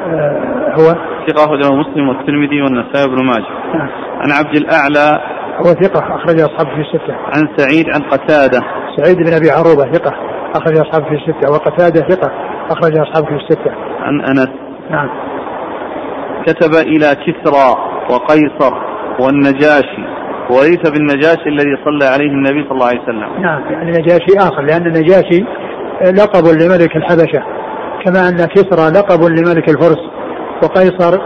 [0.07, 0.95] آه هو
[1.27, 3.75] ثقة أخرجه مسلم والترمذي والنسائي بن ماجه.
[3.75, 3.89] نعم.
[4.21, 5.21] عن عبد الأعلى
[5.60, 7.14] هو ثقة أخرج أصحابه في الستة.
[7.14, 8.62] عن سعيد عن قتادة.
[8.97, 10.14] سعيد بن أبي عروبة ثقة
[10.55, 12.32] أخرج أصحابه في الستة وقتادة ثقة
[12.70, 13.72] أخرج أصحابه في الستة.
[14.01, 14.49] عن أنس.
[14.91, 15.10] نعم.
[16.47, 17.76] كتب إلى كسرى
[18.10, 18.74] وقيصر
[19.20, 23.41] والنجاشي وليس بالنجاشي الذي صلى عليه النبي صلى الله عليه وسلم.
[23.41, 25.45] نعم يعني نجاشي آخر لأن النجاشي
[26.01, 27.43] لقب لملك الحبشة
[28.05, 29.99] كما أن كسرى لقب لملك الفرس
[30.64, 31.20] وقيصر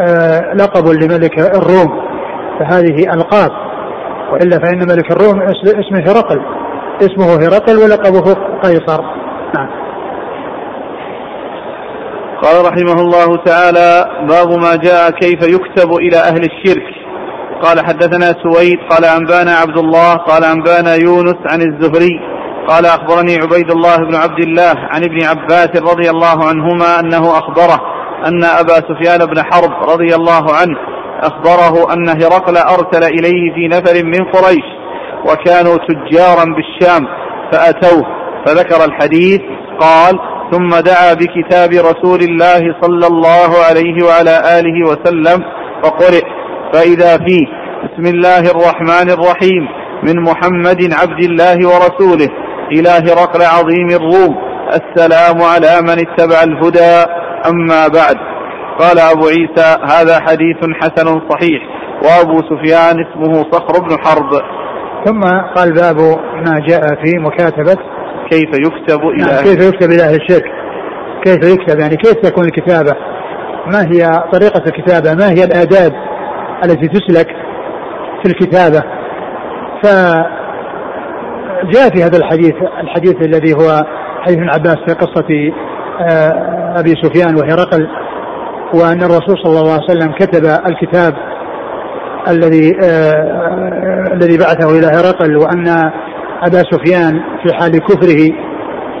[0.00, 2.06] آه، لقب لملك الروم
[2.58, 3.65] فهذه ألقاب
[4.32, 6.40] وإلا فإن ملك الروم اسمه هرقل
[7.00, 9.00] اسمه هرقل ولقبه قيصر.
[9.54, 9.68] نعم.
[12.42, 17.06] قال رحمه الله تعالى باب ما جاء كيف يكتب إلى أهل الشرك.
[17.62, 22.20] قال حدثنا سويد قال أنبانا عبد الله قال أنبانا يونس عن الزهري
[22.68, 27.80] قال أخبرني عبيد الله بن عبد الله عن ابن عباس رضي الله عنهما أنه أخبره
[28.26, 34.04] أن أبا سفيان بن حرب رضي الله عنه أخبره أن هرقل أرسل إليه في نفر
[34.04, 34.64] من قريش
[35.24, 37.06] وكانوا تجارا بالشام
[37.52, 38.06] فأتوه
[38.46, 39.40] فذكر الحديث
[39.80, 40.18] قال
[40.52, 45.44] ثم دعا بكتاب رسول الله صلى الله عليه وعلى آله وسلم
[45.82, 46.22] فقرئ
[46.72, 47.46] فإذا فيه
[47.84, 49.68] بسم الله الرحمن الرحيم
[50.02, 52.28] من محمد عبد الله ورسوله
[52.72, 54.36] إلى هرقل عظيم الروم
[54.68, 57.04] السلام على من اتبع الهدى
[57.46, 58.35] أما بعد.
[58.78, 61.62] قال أبو عيسى هذا حديث حسن صحيح
[62.04, 64.30] وأبو سفيان اسمه صخر بن حرب
[65.04, 65.20] ثم
[65.56, 65.96] قال باب
[66.46, 67.76] ما جاء في مكاتبة
[68.30, 70.44] كيف يكتب إلى نعم كيف يكتب إلى أهل الشرك؟
[71.24, 72.92] كيف يكتب؟ يعني كيف تكون الكتابة؟
[73.66, 75.92] ما هي طريقة الكتابة؟ ما هي الآداب
[76.64, 77.28] التي تسلك
[78.22, 78.82] في الكتابة؟
[79.82, 80.26] فجاء
[81.94, 83.84] في هذا الحديث الحديث الذي هو
[84.20, 85.52] حديث ابن عباس في قصة
[86.00, 87.88] آه، أبي سفيان وهرقل.
[88.74, 91.14] وأن الرسول صلى الله عليه وسلم كتب الكتاب
[92.28, 95.68] الذي آه الذي بعثه إلى هرقل وأن
[96.42, 98.32] أبا سفيان في حال كفره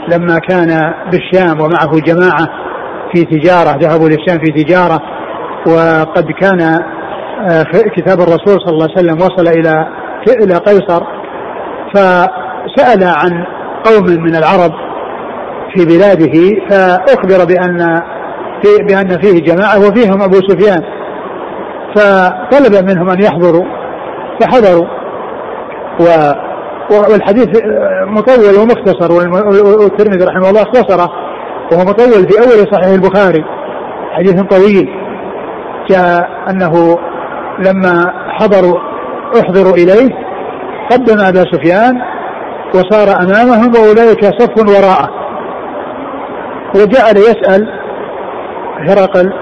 [0.08, 2.46] لما كان بالشام ومعه جماعة
[3.14, 5.00] في تجارة ذهبوا للشام في تجارة
[5.66, 6.60] وقد كان
[7.50, 7.62] آه
[7.96, 9.86] كتاب الرسول صلى الله عليه وسلم وصل إلى
[10.42, 11.02] إلى قيصر
[11.94, 13.44] فسأل عن
[13.84, 14.72] قوم من العرب
[15.74, 18.02] في بلاده فأخبر بأن
[18.66, 20.82] في بأن فيه جماعة وفيهم أبو سفيان.
[21.96, 23.64] فطلب منهم أن يحضروا
[24.40, 24.86] فحضروا.
[26.00, 26.04] و
[26.90, 27.48] والحديث
[28.06, 31.10] مطول ومختصر والترمذي رحمه الله اختصره
[31.72, 33.44] وهو مطول في أول صحيح البخاري.
[34.12, 34.88] حديث طويل.
[35.90, 36.98] جاء أنه
[37.58, 38.78] لما حضروا
[39.40, 40.10] احضروا إليه
[40.90, 42.02] قدم أبا سفيان
[42.74, 45.10] وصار أمامهم وأولئك صف وراءه.
[46.74, 47.85] وجعل يسأل
[48.78, 49.32] هرقل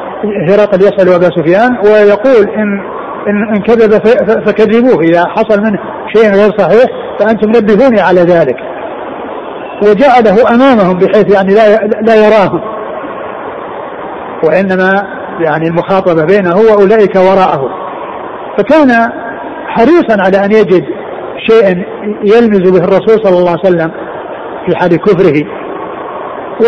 [0.48, 2.94] هرقل يسأل أبا سفيان ويقول إن
[3.28, 3.90] إن, إن كذب
[4.46, 5.02] فكذبوه.
[5.02, 5.78] إذا حصل منه
[6.16, 6.84] شيء غير صحيح
[7.18, 8.56] فأنتم نبهوني على ذلك.
[9.82, 12.60] وجعله أمامهم بحيث يعني لا لا يراهم.
[14.44, 14.92] وإنما
[15.40, 17.68] يعني المخاطبة بينه وأولئك وراءه.
[18.58, 18.90] فكان
[19.68, 20.84] حريصا على أن يجد
[21.48, 21.84] شيئا
[22.24, 23.90] يلمز به الرسول صلى الله عليه وسلم
[24.66, 25.46] في حال كفره.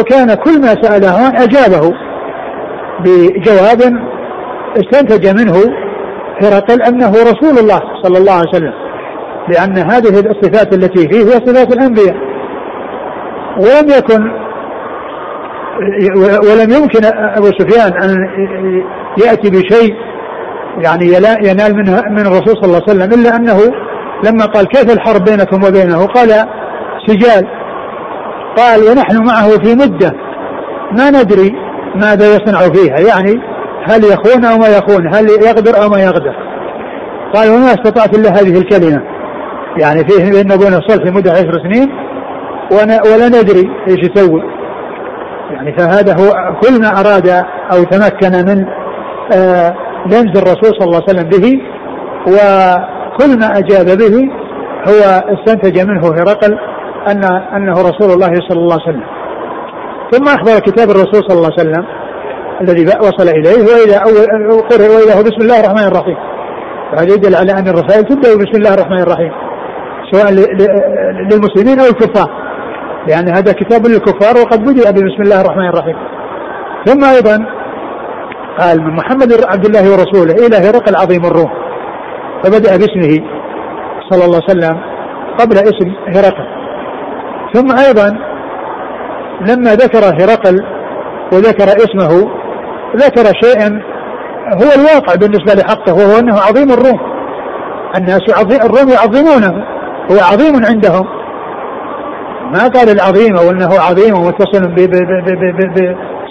[0.01, 2.05] وكان كل ما سأله أجابه.
[3.05, 3.80] بجواب
[4.76, 5.55] استنتج منه
[6.42, 8.72] هرقل أنه رسول الله صلى الله عليه وسلم
[9.49, 12.16] لأن هذه الصفات التي فيه هي صفات الأنبياء.
[13.59, 14.30] ولم يكن
[16.51, 18.28] ولم يمكن أبو سفيان أن
[19.24, 19.94] يأتي بشيء
[20.84, 21.07] يعني
[21.49, 23.59] ينال منه من الرسول صلى الله عليه وسلم إلا أنه
[24.24, 26.28] لما قال كيف الحرب بينكم وبينه قال
[27.07, 27.49] سجال
[28.57, 30.12] قال ونحن معه في مدة
[30.92, 31.66] ما ندري
[31.97, 33.40] ماذا يصنع فيها؟ يعني
[33.88, 36.36] هل يخون أو ما يخون؟ هل يقدر أو ما يقدر؟
[37.34, 39.03] قال وما استطعت إلا هذه الكلمة.
[39.82, 41.88] يعني فيه بيننا وبين الصلح لمده عشر سنين
[43.12, 44.42] ولا ندري إيش يسوي.
[45.51, 47.28] يعني فهذا هو كل ما أراد
[47.72, 48.66] أو تمكن من
[49.36, 49.74] آه
[50.07, 51.61] لمز الرسول صلى الله عليه وسلم به
[52.26, 54.30] وكل ما أجاب به.
[54.88, 56.59] هو استنتج منه هرقل
[57.09, 57.24] أن
[57.57, 59.16] أنه رسول الله صلى الله عليه وسلم.
[60.12, 61.86] ثم أخبر كتاب الرسول صلى الله عليه وسلم
[62.61, 66.16] الذي وصل إليه واذا اول قرئ واذا هو بسم الله الرحمن الرحيم.
[66.92, 69.32] وهذا يدل على أن الرسائل تبدأ بسم الله الرحمن الرحيم
[70.12, 70.30] سواء
[71.30, 72.30] للمسلمين أو الكفار
[73.09, 75.96] لأن هذا كتاب للكفار وقد بدأ بسم الله الرحمن الرحيم.
[76.86, 77.46] ثم أيضا
[78.59, 81.50] قال من محمد عبد الله ورسوله إلى هرقل عظيم الروم؟
[82.42, 83.24] فبدأ باسمه
[84.11, 84.80] صلى الله عليه وسلم
[85.38, 86.46] قبل اسم هرقل.
[87.54, 88.18] ثم أيضا
[89.41, 90.64] لما ذكر هرقل
[91.32, 92.30] وذكر اسمه
[92.97, 93.82] ذكر شيئا
[94.55, 97.01] هو الواقع بالنسبة لحقه وهو أنه عظيم الروم.
[97.99, 99.64] الناس يعظم الروم يعظمونه
[100.11, 101.07] هو عظيم عندهم.
[102.53, 104.74] ما قال العظيم أو أنه عظيم ومتصل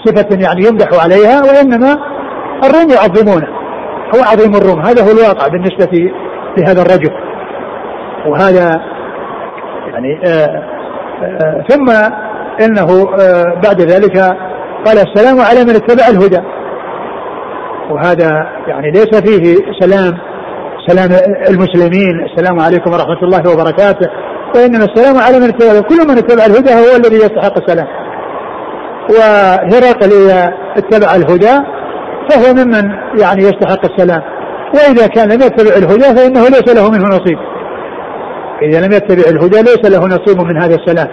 [0.04, 1.96] بصفة يعني يمدح عليها وإنما
[2.64, 3.48] الروم يعظمونه.
[4.14, 4.80] هو عظيم الروم.
[4.80, 6.10] هذا هو الواقع بالنسبة
[6.58, 7.10] لهذا الرجل.
[8.26, 8.80] وهذا
[9.92, 10.62] يعني آآ
[11.22, 11.86] آآ ثم
[12.60, 13.04] إنه
[13.64, 14.18] بعد ذلك
[14.84, 16.40] قال السلام على من اتبع الهدى.
[17.90, 20.12] وهذا يعني ليس فيه سلام
[20.86, 21.10] سلام
[21.48, 24.10] المسلمين السلام عليكم ورحمة الله وبركاته
[24.54, 27.86] وإنما السلام على من اتبع كل من اتبع الهدى هو الذي يستحق السلام.
[29.10, 31.62] وهرقل إذا اتبع الهدى
[32.30, 32.90] فهو ممن
[33.20, 34.22] يعني يستحق السلام.
[34.74, 37.38] وإذا كان لم يتبع الهدى فإنه ليس له منه نصيب.
[38.62, 41.08] إذا لم يتبع الهدى ليس له نصيب من هذا السلام.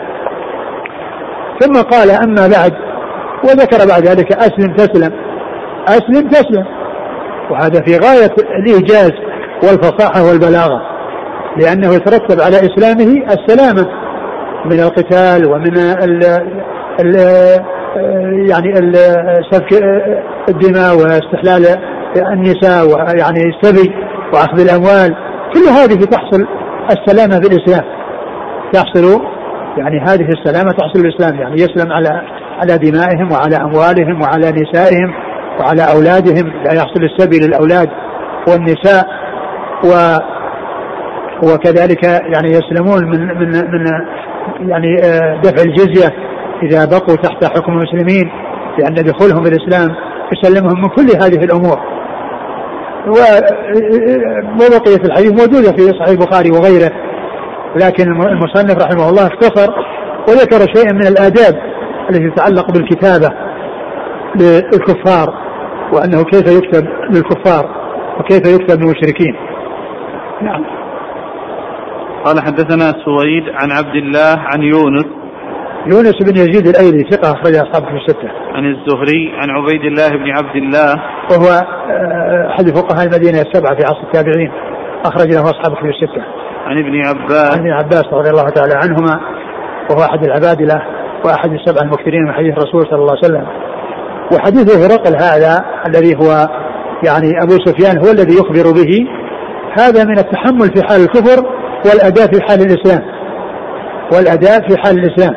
[1.60, 2.74] ثم قال أما بعد
[3.44, 5.14] وذكر بعد ذلك أسلم تسلم
[5.88, 6.66] أسلم تسلم.
[7.52, 9.12] وهذا في غاية الإيجاز
[9.64, 10.82] والفصاحة والبلاغة
[11.58, 13.88] لأنه يترتب على إسلامه السلامة
[14.66, 16.24] من القتال ومن ال
[17.00, 17.16] ال
[18.50, 18.94] يعني
[19.52, 19.84] سفك
[20.50, 21.66] الدماء واستحلال
[22.34, 23.92] النساء ويعني السبي
[24.34, 25.16] واخذ الأموال
[25.54, 26.48] كل هذه تحصل
[26.92, 27.84] السلامة بالاسلام
[28.74, 29.22] تحصل
[29.78, 32.22] يعني هذه السلامة تحصل بالاسلام يعني يسلم على
[32.60, 35.14] على دمائهم وعلى أموالهم وعلى نسائهم
[35.60, 37.90] وعلى أولادهم لا يحصل السبي للأولاد
[38.48, 39.06] والنساء
[39.84, 40.18] و
[41.44, 43.86] وكذلك يعني يسلمون من من من
[44.70, 46.10] يعني آه، دفع الجزية
[46.64, 48.32] إذا بقوا تحت حكم المسلمين
[48.78, 49.96] لأن دخولهم في الإسلام
[50.34, 51.80] يسلمهم من كل هذه الأمور.
[54.56, 56.92] وبقيه الحديث موجودة في صحيح البخاري وغيره
[57.76, 59.74] لكن المصنف رحمه الله اختصر
[60.30, 61.62] وذكر شيئا من الآداب
[62.10, 63.30] التي تتعلق بالكتابة
[64.36, 65.34] للكفار
[65.94, 67.70] وأنه كيف يكتب للكفار
[68.20, 69.36] وكيف يكتب للمشركين.
[70.42, 70.66] نعم
[72.26, 75.06] قال حدثنا سويد عن عبد الله عن يونس
[75.86, 78.30] يونس بن يزيد الأيلي ثقة أخرج أصحابه في الستة.
[78.54, 81.50] عن الزهري عن عبيد الله بن عبد الله وهو
[81.90, 84.52] آه، أحد فقهاء المدينة السبعة في عصر التابعين
[85.06, 86.24] أخرج له أصحابه في الستة.
[86.66, 87.54] عن ابن عباس.
[87.54, 89.20] عن ابن عباس رضي الله تعالى عنهما
[89.90, 90.82] وهو أحد العبادله
[91.26, 93.48] وأحد السبع المكثرين من حديث الرسول صلى الله عليه وسلم.
[94.34, 96.48] وحديث هرقل هذا الذي هو
[97.08, 99.08] يعني أبو سفيان هو الذي يخبر به.
[99.80, 101.46] هذا من التحمل في حال الكفر
[101.86, 103.02] والأداء في حال الإسلام.
[104.14, 105.36] والأداء في حال الإسلام.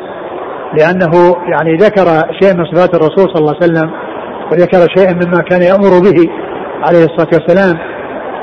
[0.77, 2.05] لأنه يعني ذكر
[2.41, 3.91] شيء من صفات الرسول صلى الله عليه وسلم
[4.51, 6.29] وذكر شيئا مما كان يأمر به
[6.83, 7.96] عليه الصلاة والسلام.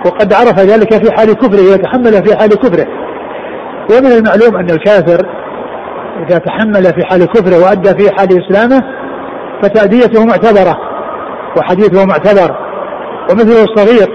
[0.06, 2.86] وقد عرف ذلك في حال كفره ويتحمل في حال كفره.
[3.90, 5.26] ومن المعلوم أن الكافر
[6.26, 8.80] إذا تحمل في حال كفره وأدى في حال إسلامه
[9.62, 10.76] فتأديته معتبرة
[11.56, 12.56] وحديثه معتبر.
[13.30, 14.08] ومثله الصغير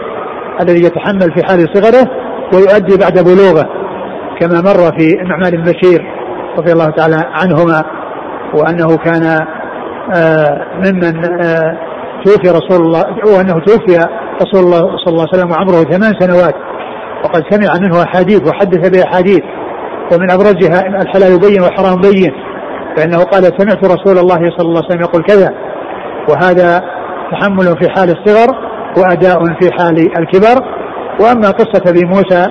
[0.62, 2.10] الذي يتحمل في حال صغره
[2.54, 3.70] ويؤدي بعد بلوغه
[4.40, 6.06] كما مر في النعمان بن بشير
[6.58, 7.84] رضي الله تعالى عنهما
[8.54, 9.40] وأنه كان
[10.16, 11.78] آه، ممن آه،
[12.26, 13.04] توفي رسول الله
[13.38, 13.98] وانه توفي
[14.42, 16.56] رسول الله صلى الله عليه وسلم وعمره ثمان سنوات.
[17.24, 19.42] وقد سمع منه أحاديث وحدث باحاديث
[20.14, 22.32] ومن أبرزها الحلال بين والحرام بين.
[22.98, 25.50] فإنه قال سمعت رسول الله صلى الله عليه وسلم يقول كذا.
[26.30, 26.82] وهذا
[27.32, 28.56] تحمل في حال الصغر
[28.98, 30.64] وأداء في حال الكبر.
[31.22, 32.48] وأما قصة أبي موسى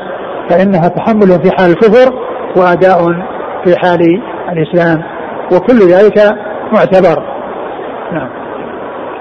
[0.51, 2.13] فإنها تحمل في حال الكفر
[2.57, 2.99] وأداء
[3.65, 4.01] في حال
[4.53, 5.03] الإسلام.
[5.53, 6.19] وكل ذلك
[6.73, 7.38] معتبر.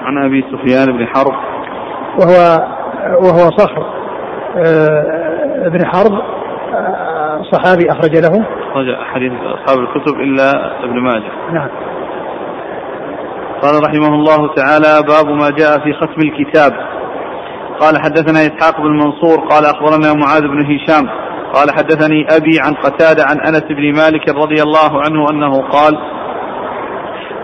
[0.08, 1.34] عن أبي سفيان بن حرب.
[2.20, 2.66] وهو
[3.22, 3.86] وهو صخر.
[4.56, 6.12] آه، بن حرب
[6.74, 8.46] آه، صحابي أخرج له.
[8.70, 10.50] أخرج حديث أصحاب الكتب إلا
[10.84, 11.32] ابن ماجه.
[11.52, 11.68] نعم.
[13.62, 16.72] قال رحمه الله تعالى باب ما جاء في ختم الكتاب.
[17.80, 21.08] قال حدثنا إسحاق بن منصور قال أخبرنا معاذ بن هشام.
[21.54, 25.98] قال حدثني أبي عن قتادة عن أنس بن مالك رضي الله عنه أنه قال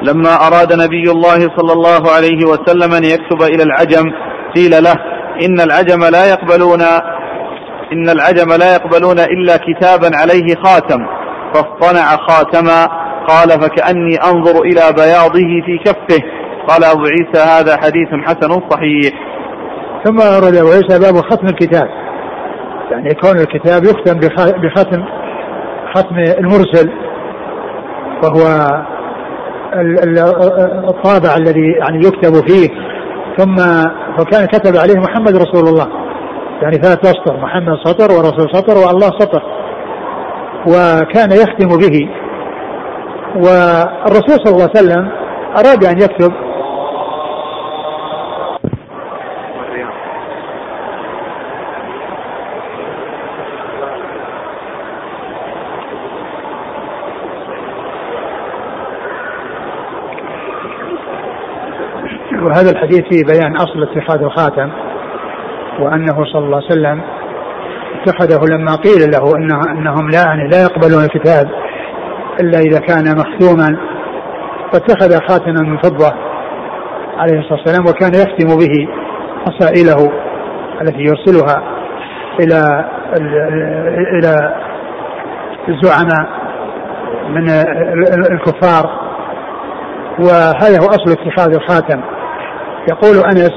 [0.09, 4.05] لما أراد نبي الله صلى الله عليه وسلم أن يكتب إلى العجم
[4.57, 4.95] قيل له
[5.45, 6.83] إن العجم لا يقبلون
[7.93, 11.07] إن العجم لا يقبلون إلا كتابا عليه خاتم.
[11.55, 12.87] فاصطنع خاتما
[13.29, 16.23] قال فكأني أنظر إلى بياضه في كفه.
[16.69, 19.13] قال أبو عيسى هذا حديث حسن صحيح.
[20.05, 21.89] ثم ورد ويسأل باب ختم الكتاب.
[22.91, 24.21] يعني كون الكتاب يختم
[24.61, 25.05] بختم
[25.95, 26.91] ختم المرسل
[28.23, 28.69] وهو
[30.89, 32.69] الطابع الذي يعني يكتب فيه.
[33.39, 33.57] ثم
[34.19, 35.89] فكان كتب عليه محمد رسول الله.
[36.63, 39.43] يعني ثلاث اسطر محمد سطر ورسول سطر والله سطر.
[40.67, 42.09] وكان يختم به.
[43.37, 45.09] والرسول صلى الله عليه وسلم
[45.59, 46.33] أراد أن يكتب
[62.55, 64.71] وهذا الحديث فيه بيان أصل اتخاذ الخاتم
[65.81, 67.03] وأنه صلى الله عليه وسلم
[67.95, 71.51] اتخذه لما قيل له إنه أنهم لا يعني لا يقبلون الكتاب
[72.41, 73.79] إلا إذا كان مختوما.
[74.73, 76.15] فاتخذ خاتما من فضة
[77.17, 78.89] عليه الصلاة والسلام وكان يختم به
[79.49, 80.13] رسائله
[80.83, 81.63] التي يرسلها
[82.41, 82.91] إلى
[84.19, 84.55] إلى
[85.69, 86.29] الزعماء
[87.29, 87.49] من
[88.33, 89.05] الكفار.
[90.19, 92.01] وهذا هو أصل اتخاذ الخاتم.
[92.89, 93.53] يقول أنس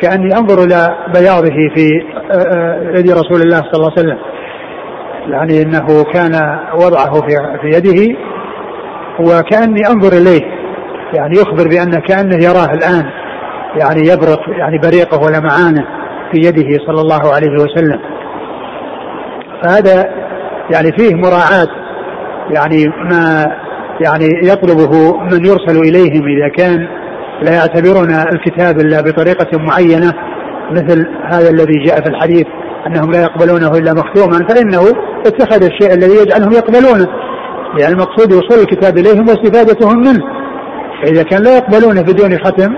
[0.00, 4.18] كأني أنظر إلى بياضه في آه، آه، يد رسول الله صلى الله عليه وسلم.
[5.28, 8.18] يعني أنه كان وضعه في في يده
[9.20, 10.60] وكأني أنظر إليه.
[11.14, 13.10] يعني يخبر بأن كأنه يراه الآن.
[13.80, 15.86] يعني يبرق يعني بريقه ولمعانه
[16.32, 18.00] في يده صلى الله عليه وسلم.
[19.62, 20.10] فهذا
[20.70, 21.68] يعني فيه مراعاة.
[22.50, 23.46] يعني ما
[24.00, 26.99] يعني يطلبه من يرسل إليهم إذا كان
[27.42, 30.12] لا يعتبرون الكتاب إلا بطريقة معينة
[30.70, 32.46] مثل هذا الذي جاء في الحديث
[32.86, 34.80] أنهم لا يقبلونه إلا مختوما فإنه
[35.26, 37.06] اتخذ الشيء الذي يجعلهم يقبلونه
[37.78, 40.24] يعني المقصود وصول الكتاب إليهم واستفادتهم منه
[41.02, 42.74] فإذا كان لا يقبلونه بدون ختم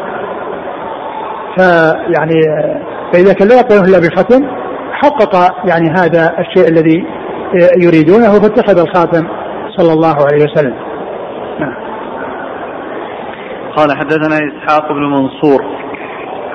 [1.57, 2.41] فيعني
[3.13, 4.47] فإذا كان لا يقبلونه إلا بختم
[4.93, 7.05] حقق يعني هذا الشيء الذي
[7.77, 9.27] يريدونه فاتخذ الخاتم
[9.79, 10.75] صلى الله عليه وسلم.
[13.77, 15.63] قال حدثنا إسحاق بن منصور.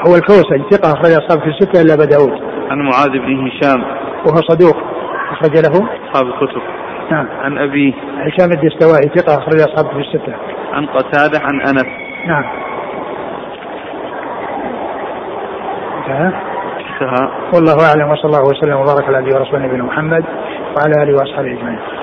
[0.08, 2.42] هو الكوسج ثقة أخرج أصحاب في الستة إلا أبا داود.
[2.72, 3.82] عن معاذ بن هشام.
[4.26, 4.78] وهو صدوق
[5.32, 5.90] أخرج له.
[6.10, 6.62] أصحاب الكتب.
[7.12, 7.28] نعم.
[7.42, 10.34] عن أبي هشام الدستوائي ثقة أخرج أصحاب في الستة.
[10.74, 11.86] عن قتادة عن أنس.
[12.28, 12.44] نعم.
[15.98, 16.32] انتهى.
[16.94, 17.30] انتهى.
[17.54, 19.22] والله أعلم وصلى الله وسلم وبارك على
[19.54, 20.24] نبينا محمد
[20.78, 21.97] وعلى آله وأصحابه أجمعين.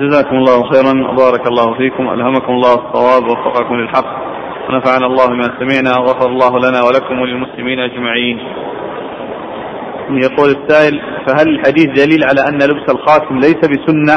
[0.00, 4.06] جزاكم الله خيرا وبارك الله فيكم ألهمكم الله الصواب ووفقكم للحق
[4.68, 8.38] ونفعنا الله بما سمعنا وغفر الله لنا ولكم وللمسلمين أجمعين.
[10.10, 14.16] يقول السائل فهل الحديث دليل على أن لبس الخاتم ليس بسنة؟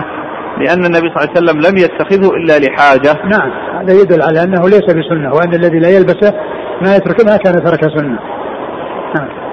[0.57, 3.13] لأن النبي صلى الله عليه وسلم لم يتخذه إلا لحاجة.
[3.25, 3.51] نعم
[3.81, 6.33] هذا يدل على أنه ليس بسنة وأن الذي لا يلبسه
[6.81, 8.19] ما يترك ما كان ترك سنة.
[9.15, 9.46] نعم.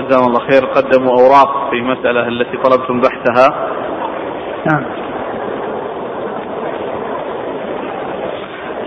[0.00, 0.66] جزاهم الله خير.
[0.66, 3.48] قدموا أوراق في المسألة التي طلبتم بحثها.
[4.66, 4.84] نعم.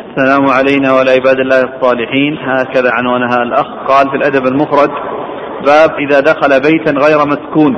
[0.10, 2.38] السلام علينا وعلى عباد الله الصالحين.
[2.38, 3.68] هكذا عنوانها الأخ.
[3.88, 4.92] قال في الأدب المفرد
[5.66, 7.78] باب إذا دخل بيتا غير مسكون.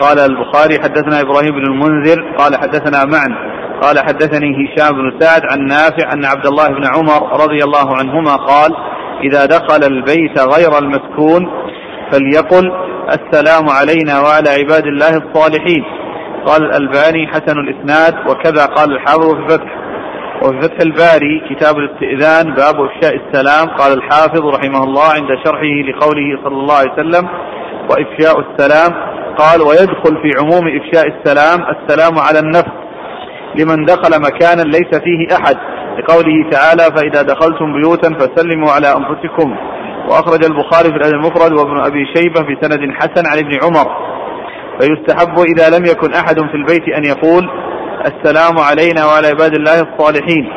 [0.00, 2.34] قال البخاري حدثنا إبراهيم بن المنذر.
[2.38, 3.58] قال حدثنا معن.
[3.82, 8.36] قال حدثني هشام بن سعد عن نافع أن عبد الله بن عمر رضي الله عنهما
[8.36, 8.70] قال
[9.22, 11.50] إذا دخل البيت غير المسكون
[12.12, 12.72] فليقل
[13.08, 15.84] السلام علينا وعلى عباد الله الصالحين.
[16.46, 19.78] قال الألباني حسن الإسناد وكذا قال الحافظ في الفتح
[20.42, 26.42] وفي فتح الباري كتاب الاستئذان باب إفشاء السلام قال الحافظ رحمه الله عند شرحه لقوله
[26.44, 27.28] صلى الله عليه وسلم
[27.90, 28.90] وإفشاء السلام.
[29.38, 32.72] قال ويدخل في عموم إفشاء السلام السلام على النفس
[33.58, 35.56] لمن دخل مكانا ليس فيه أحد.
[35.98, 39.56] لقوله تعالى فإذا دخلتم بيوتا فسلموا على أنفسكم.
[40.08, 43.88] وأخرج البخاري في الأدب المفرد وابن أبي شيبة في سند حسن عن ابن عمر.
[44.80, 47.50] فيستحب إذا لم يكن أحد في البيت أن يقول
[48.06, 50.52] السلام علينا وعلى عباد الله الصالحين.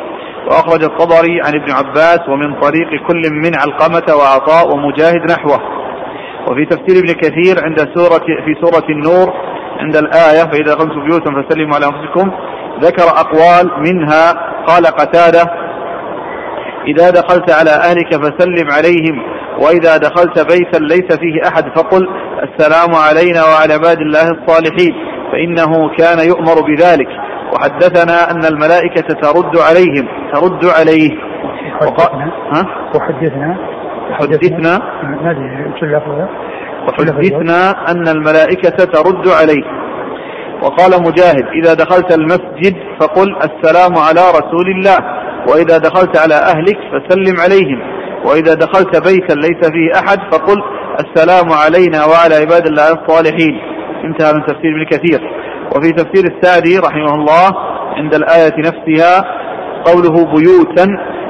[0.46, 5.60] وأخرج الطبري عن ابن عباس ومن طريق كل من علقمة وعطاء ومجاهد نحوه.
[6.50, 9.34] وفي تفسير ابن كثير عند سورة في سورة النور
[9.78, 12.30] عند الآية فإذا دخلتم بيوتا فسلموا على أنفسكم.
[12.80, 14.32] ذكر أقوال منها
[14.66, 15.42] قال قتادة
[16.86, 22.08] إذا دخلت على أهلك فسلم عليهم وإذا دخلت بيتا ليس فيه أحد فقل
[22.42, 24.92] السلام علينا وعلى عباد الله الصالحين
[25.32, 27.08] فإنه كان يؤمر بذلك.
[27.54, 31.10] وحدثنا أن الملائكة ترد عليهم ترد عليه.
[31.82, 32.32] وحدثنا؟
[32.94, 33.56] وحدثنا؟
[34.10, 34.80] وحدثنا؟
[36.88, 39.64] وحدثنا أن الملائكة ترد عليه.
[40.62, 44.98] وقال مجاهد إذا دخلت المسجد فقل السلام على رسول الله
[45.48, 48.01] وإذا دخلت على أهلك فسلم عليهم.
[48.24, 50.62] وإذا دخلت بيتا ليس فيه أحد فقل
[51.00, 53.54] السلام علينا وعلى عباد الله الصالحين.
[54.04, 55.20] انتهى من تفسير ابن كثير.
[55.76, 57.50] وفي تفسير السعدي رحمه الله
[57.96, 59.24] عند الآية نفسها
[59.84, 60.86] قوله بيوتا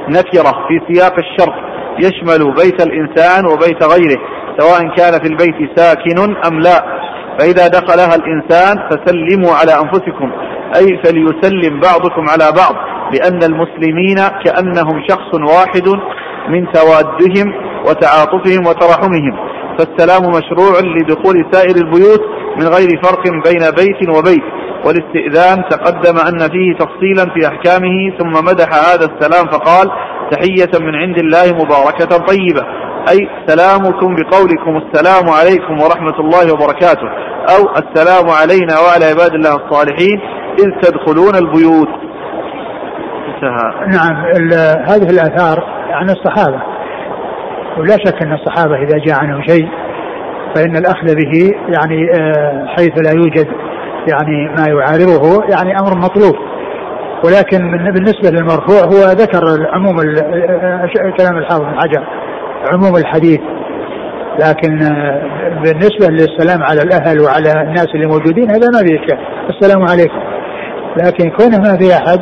[0.08, 1.54] نكرة في سياق الشرط
[1.98, 4.18] يشمل بيت الإنسان وبيت غيره
[4.58, 7.02] سواء كان في البيت ساكن أم لا.
[7.38, 10.32] فإذا دخلها الإنسان فسلموا على أنفسكم
[10.76, 12.74] أي فليسلم بعضكم على بعض
[13.14, 15.88] لأن المسلمين كأنهم شخص واحد
[16.48, 17.54] من توادهم
[17.86, 19.52] وتعاطفهم وترحمهم.
[19.78, 22.22] فالسلام مشروع لدخول سائر البيوت
[22.60, 24.42] من غير فرق بين بيت وبيت.
[24.86, 29.90] والاستئذان تقدم أن فيه تفصيلا في أحكامه ثم مدح هذا السلام فقال
[30.30, 32.62] تحية من عند الله مباركة طيبة.
[33.10, 37.08] أي سلامكم بقولكم السلام عليكم ورحمة الله وبركاته.
[37.56, 40.20] أو السلام علينا وعلى عباد الله الصالحين
[40.58, 41.88] إذ تدخلون البيوت.
[43.28, 43.86] انتهى.
[43.92, 44.16] نعم
[44.88, 46.62] هذه الآثار عن الصحابة.
[47.78, 49.68] ولا شك أن الصحابة إذا جاء عنهم شيء
[50.54, 53.48] فإن الأخذ به يعني آه، حيث لا يوجد
[54.12, 56.34] يعني ما يعارضه يعني أمر مطلوب.
[57.24, 59.96] ولكن بالنسبة للمرفوع هو ذكر عموم
[61.18, 62.04] كلام الحافظ بن حجر
[62.72, 63.40] عموم الحديث.
[64.38, 65.22] لكن آه،
[65.64, 69.18] بالنسبة للسلام على الأهل وعلى الناس اللي موجودين هذا ما فيه
[69.50, 70.20] السلام عليكم.
[70.96, 72.20] لكن كونه ما في أحد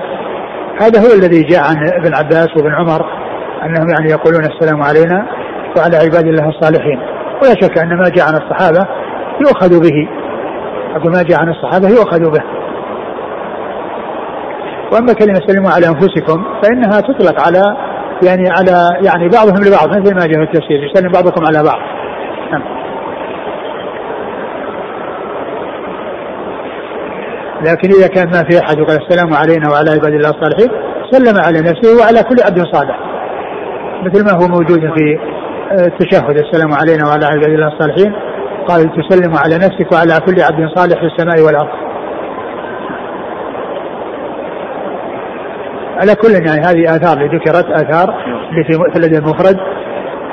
[0.83, 3.20] هذا هو الذي جاء عن ابن عباس وابن عمر.
[3.65, 5.27] أنهم يعني يقولون السلام علينا
[5.77, 7.01] وعلى عباد الله الصالحين.
[7.43, 8.87] ولا شك أن ما جاء عن الصحابة
[9.41, 10.09] يؤخذ به.
[10.97, 12.45] أقول ما جاء عن الصحابة يؤخذ به.
[14.93, 17.63] وأما كلمة سلموا على أنفسكم فإنها تطلق على
[18.23, 21.79] يعني على يعني بعضهم لبعض مثل ما جاء في التفسير يسلم بعضكم على بعض.
[22.53, 22.63] نعم.
[27.61, 30.71] لكن إذا كان ما في أحد وقال السلام علينا وعلى عباد الله الصالحين
[31.11, 33.10] سلم على نفسه وعلى كل عبد صالح.
[34.03, 35.19] مثل ما هو موجود في
[35.87, 36.39] التشهد.
[36.39, 38.13] السلام علينا وعلى عباد الله الصالحين.
[38.69, 41.69] قال تسلم على نفسك وعلى كل عبد صالح في السماء والأرض.
[46.01, 47.67] على كل يعني هذه آثار اللي ذكرت
[48.51, 49.57] اللي في مؤتلد المفرد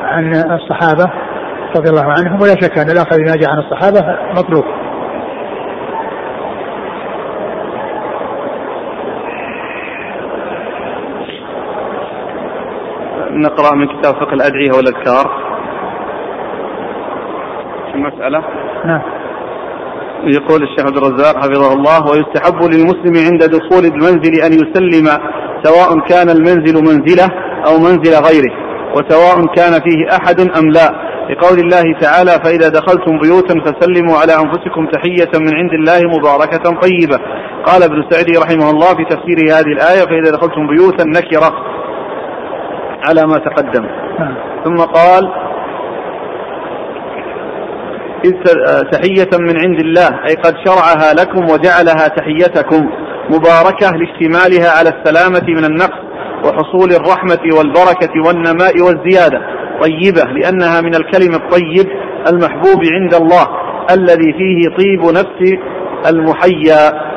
[0.04, 1.12] عن الصحابة
[1.78, 2.42] رضي الله عنهم.
[2.42, 4.64] ولا شك أن الأخذ بما جاء عن الصحابة مطلوب.
[13.42, 15.26] نقرأ من كتاب فقه الأدعية والأذكار.
[17.92, 18.44] في المسألة؟
[18.86, 19.02] نعم.
[20.24, 25.08] يقول الشيخ عبد الرزاق حفظه الله ويستحب للمسلم عند دخول المنزل أن يسلم
[25.64, 27.28] سواء كان المنزل منزلة
[27.68, 28.54] أو منزل غيره
[28.96, 31.08] وسواء كان فيه أحد أم لا.
[31.30, 37.20] لقول الله تعالى فإذا دخلتم بيوتا فسلموا على أنفسكم تحية من عند الله مباركة طيبة.
[37.66, 41.77] قال ابن سعدي رحمه الله في تفسير هذه الآية فإذا دخلتم بيوتا نكرة.
[43.04, 43.86] على ما تقدم.
[44.20, 44.36] نعم.
[44.66, 45.32] ثم قال
[48.92, 52.90] تحية من عند الله أي قد شرعها لكم وجعلها تحيتكم
[53.30, 56.00] مباركة لاشتمالها على السلامة من النقص
[56.46, 59.42] وحصول الرحمة والبركة والنماء والزيادة
[59.82, 61.88] طيبة لأنها من الكلم الطيب
[62.30, 63.48] المحبوب عند الله
[63.92, 65.58] الذي فيه طيب نفس
[66.10, 67.08] المحيا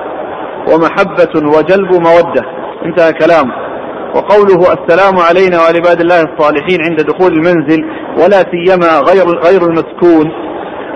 [0.72, 2.44] ومحبة وجلب مودة.
[2.84, 3.69] انتهى كلامه
[4.14, 7.84] وقوله السلام علينا وعلى عباد الله الصالحين عند دخول المنزل
[8.18, 10.30] ولا سيما غير غير المسكون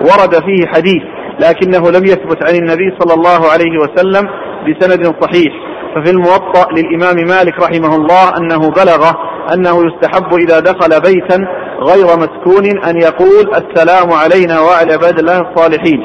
[0.01, 1.03] ورد فيه حديث
[1.41, 4.29] لكنه لم يثبت عن النبي صلى الله عليه وسلم
[4.69, 5.53] بسند صحيح.
[5.95, 9.11] ففي الموطأ للإمام مالك رحمه الله أنه بلغ
[9.55, 11.39] أنه يستحب إذا دخل بيتا
[11.81, 16.01] غير مسكون أن يقول السلام علينا وعلى عباد الله الصالحين.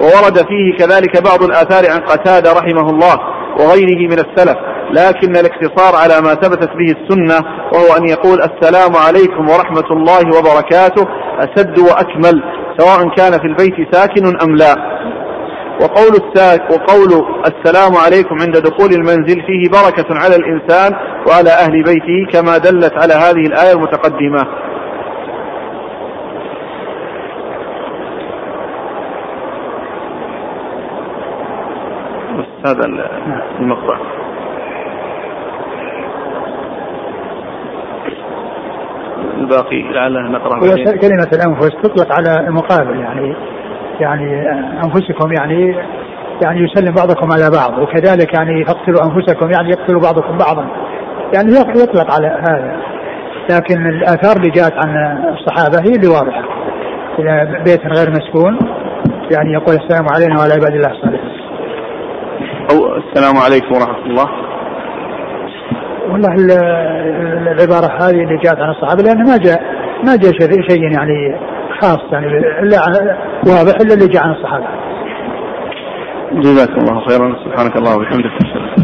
[0.00, 3.33] وورد فيه كذلك بعض الآثار عن قتادة رحمه الله.
[3.60, 4.56] وغيره من السلف
[4.90, 11.06] لكن الاقتصار على ما ثبتت به السنة وهو أن يقول السلام عليكم ورحمة الله وبركاته
[11.38, 12.42] أسد وأكمل
[12.78, 14.74] سواء كان في البيت ساكن أم لا.
[15.80, 20.92] وقول الساك وقول السلام عليكم عند دخول المنزل فيه بركة على الإنسان
[21.28, 24.42] وعلى أهل بيته كما دلت على هذه الآية المتقدمة.
[32.66, 32.84] هذا
[33.60, 33.98] المقطع.
[39.38, 43.36] الباقي لعله نقرأ كلمة الأنفس تطلق على المقابل يعني
[44.00, 44.50] يعني
[44.84, 45.76] أنفسكم يعني
[46.42, 50.68] يعني يسلم بعضكم على بعض وكذلك يعني اقتلوا أنفسكم يعني يقتل بعضكم بعضا.
[51.34, 52.76] يعني يطلق على هذا.
[53.50, 56.44] لكن الآثار اللي جاءت عن الصحابة هي اللي واضحة.
[57.18, 58.58] إذا بيت غير مسكون
[59.30, 61.43] يعني يقول السلام علينا وعلى عباد الله الصالحين.
[62.70, 64.28] أو السلام عليكم ورحمة الله
[66.10, 66.34] والله
[67.52, 69.60] العبارة هذه اللي جاءت عن الصحابة لأنه ما جاء
[70.06, 70.32] ما جاء
[70.68, 71.38] شيء يعني
[71.80, 72.26] خاص يعني
[72.62, 72.76] إلا
[73.46, 74.66] واضح إلا اللي جاء عن الصحابة.
[76.32, 78.83] جزاك الله خيرا سبحانك اللهم وبحمدك